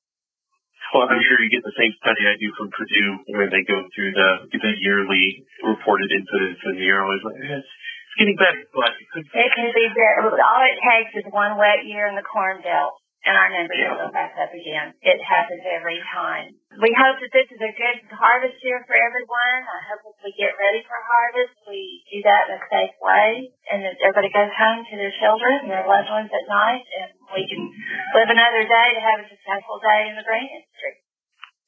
Well, 0.94 1.06
I'm 1.06 1.22
sure 1.22 1.38
you 1.38 1.54
get 1.54 1.62
the 1.62 1.78
same 1.78 1.94
study 2.02 2.22
I 2.26 2.38
do 2.42 2.50
from 2.58 2.74
Purdue 2.74 3.12
where 3.38 3.50
they 3.50 3.62
go 3.62 3.78
through 3.94 4.14
the 4.14 4.30
the 4.50 4.74
yearly 4.82 5.46
reported 5.62 6.10
incidents 6.10 6.62
and 6.66 6.82
you're 6.82 7.06
always 7.06 7.22
like, 7.22 7.38
it's, 7.38 7.62
it's 7.62 8.16
getting 8.18 8.38
better, 8.38 8.66
but 8.74 8.98
it 8.98 9.06
could 9.14 9.26
It 9.30 9.52
can 9.54 9.70
be 9.70 9.86
better. 9.94 10.34
All 10.34 10.62
it 10.66 10.82
takes 10.82 11.14
is 11.22 11.30
one 11.30 11.62
wet 11.62 11.86
year 11.86 12.10
in 12.10 12.18
the 12.18 12.26
Corn 12.26 12.66
Belt 12.66 12.98
and 13.30 13.38
our 13.38 13.54
numbers 13.54 13.78
will 13.78 14.02
go 14.02 14.10
back 14.10 14.34
up 14.42 14.50
again. 14.50 14.98
It 15.06 15.22
happens 15.22 15.62
every 15.70 16.02
time. 16.10 16.58
We 16.82 16.90
hope 16.98 17.22
that 17.22 17.30
this 17.30 17.46
is 17.54 17.62
a 17.62 17.78
good 17.78 18.10
harvest 18.10 18.58
year 18.66 18.82
for 18.90 18.98
everyone. 18.98 19.62
I 19.70 19.80
hope 19.86 20.02
as 20.10 20.18
we 20.26 20.34
get 20.34 20.58
ready 20.58 20.82
for 20.82 20.98
harvest, 20.98 21.54
we 21.70 22.02
do 22.10 22.26
that 22.26 22.50
in 22.50 22.58
a 22.58 22.62
safe 22.74 22.98
way 22.98 23.54
and 23.70 23.86
that 23.86 24.02
everybody 24.02 24.34
goes 24.34 24.50
home 24.58 24.82
to 24.82 24.96
their 24.98 25.14
children 25.22 25.62
and 25.62 25.70
their 25.70 25.86
loved 25.86 26.10
ones 26.10 26.34
at 26.34 26.46
night 26.50 26.82
and 26.90 27.10
we 27.30 27.46
can 27.46 27.70
live 28.18 28.34
another 28.34 28.66
day 28.66 28.88
to 28.98 29.02
have 29.06 29.22
a 29.22 29.30
successful 29.30 29.78
day 29.78 30.10
in 30.10 30.18
the 30.18 30.26
grain 30.26 30.50
industry. 30.50 30.94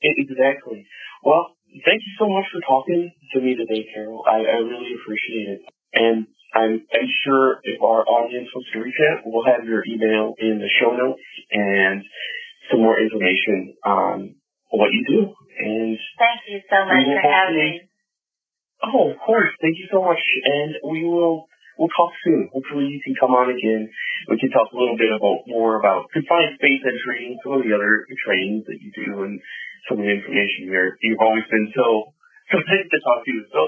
Exactly. 0.01 0.81
Well, 1.21 1.53
thank 1.85 2.01
you 2.01 2.13
so 2.17 2.25
much 2.25 2.49
for 2.49 2.57
talking 2.65 3.05
to 3.05 3.37
me 3.37 3.53
today, 3.53 3.85
Carol. 3.93 4.25
I, 4.25 4.41
I 4.41 4.57
really 4.65 4.97
appreciate 4.97 5.61
it. 5.61 5.63
And 5.93 6.25
I'm, 6.53 6.83
I'm 6.91 7.09
sure 7.23 7.59
if 7.63 7.81
our 7.81 8.03
audience 8.03 8.49
wants 8.53 8.69
to 8.73 8.79
reach 8.79 8.99
out, 9.11 9.23
we'll 9.23 9.47
have 9.47 9.63
your 9.63 9.83
email 9.87 10.35
in 10.37 10.59
the 10.59 10.69
show 10.79 10.91
notes 10.91 11.23
and 11.51 12.03
some 12.69 12.81
more 12.83 12.99
information 12.99 13.75
on 13.85 14.35
what 14.71 14.91
you 14.91 15.03
do. 15.07 15.19
And 15.59 15.95
Thank 16.19 16.39
you 16.47 16.59
so 16.67 16.85
much 16.85 17.03
for 17.07 17.23
having 17.23 17.55
me. 17.55 17.71
oh, 18.83 19.11
of 19.11 19.17
course, 19.23 19.51
thank 19.61 19.77
you 19.79 19.87
so 19.91 20.03
much. 20.03 20.19
And 20.43 20.75
we 20.91 21.03
will 21.03 21.47
we'll 21.79 21.91
talk 21.91 22.11
soon. 22.23 22.49
Hopefully, 22.51 22.87
you 22.91 23.01
can 23.03 23.15
come 23.19 23.31
on 23.31 23.49
again. 23.51 23.89
We 24.29 24.37
can 24.39 24.51
talk 24.51 24.71
a 24.71 24.77
little 24.77 24.97
bit 24.97 25.11
about 25.11 25.47
more 25.47 25.79
about 25.79 26.11
confined 26.11 26.55
space 26.59 26.83
entry 26.83 27.31
and 27.31 27.39
some 27.43 27.57
of 27.57 27.63
the 27.63 27.73
other 27.73 28.05
trainings 28.21 28.67
that 28.67 28.79
you 28.79 28.91
do 28.91 29.23
and 29.23 29.39
some 29.87 29.99
of 29.99 30.05
the 30.05 30.11
information 30.11 30.67
here. 30.67 30.97
You've 31.01 31.23
always 31.23 31.47
been 31.49 31.71
so 31.75 32.13
so 32.51 32.59
nice 32.59 32.87
to 32.91 32.99
talk 32.99 33.23
to 33.23 33.31
you. 33.31 33.43
So 33.51 33.61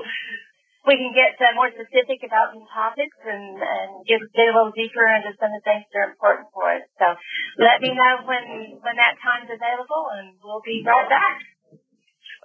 we 0.84 1.00
can 1.00 1.16
get 1.16 1.40
uh, 1.40 1.56
more 1.56 1.72
specific 1.72 2.28
about 2.28 2.52
some 2.52 2.68
topics 2.68 3.16
and, 3.24 3.56
and 3.56 3.90
get, 4.04 4.20
get 4.36 4.52
a 4.52 4.56
little 4.56 4.76
deeper 4.76 5.08
into 5.08 5.32
some 5.40 5.52
of 5.52 5.58
the 5.60 5.64
things 5.64 5.88
that 5.92 6.00
are 6.04 6.12
important 6.12 6.52
for 6.52 6.68
us. 6.76 6.84
So 7.00 7.08
let 7.64 7.80
me 7.80 7.96
know 7.96 8.28
when, 8.28 8.78
when 8.84 8.96
that 9.00 9.16
time's 9.24 9.48
available 9.48 10.12
and 10.20 10.36
we'll 10.44 10.64
be 10.64 10.84
right 10.84 11.08
back. 11.08 11.40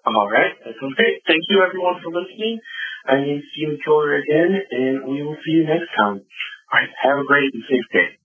all 0.07 0.31
right, 0.31 0.55
that 0.63 0.75
sounds 0.79 0.95
great. 0.95 1.19
Thank 1.27 1.43
you 1.51 1.67
everyone 1.67 1.99
for 1.99 2.15
listening. 2.15 2.63
My 3.11 3.19
name's 3.19 3.47
Steven 3.55 3.79
Kilger 3.83 4.23
again, 4.23 4.53
and 4.71 4.95
we 5.11 5.23
will 5.23 5.39
see 5.43 5.59
you 5.59 5.67
next 5.67 5.91
time. 5.99 6.23
All 6.23 6.77
right, 6.79 6.91
have 7.03 7.19
a 7.19 7.27
great 7.27 7.51
and 7.55 7.65
safe 7.67 7.89
day. 7.91 8.19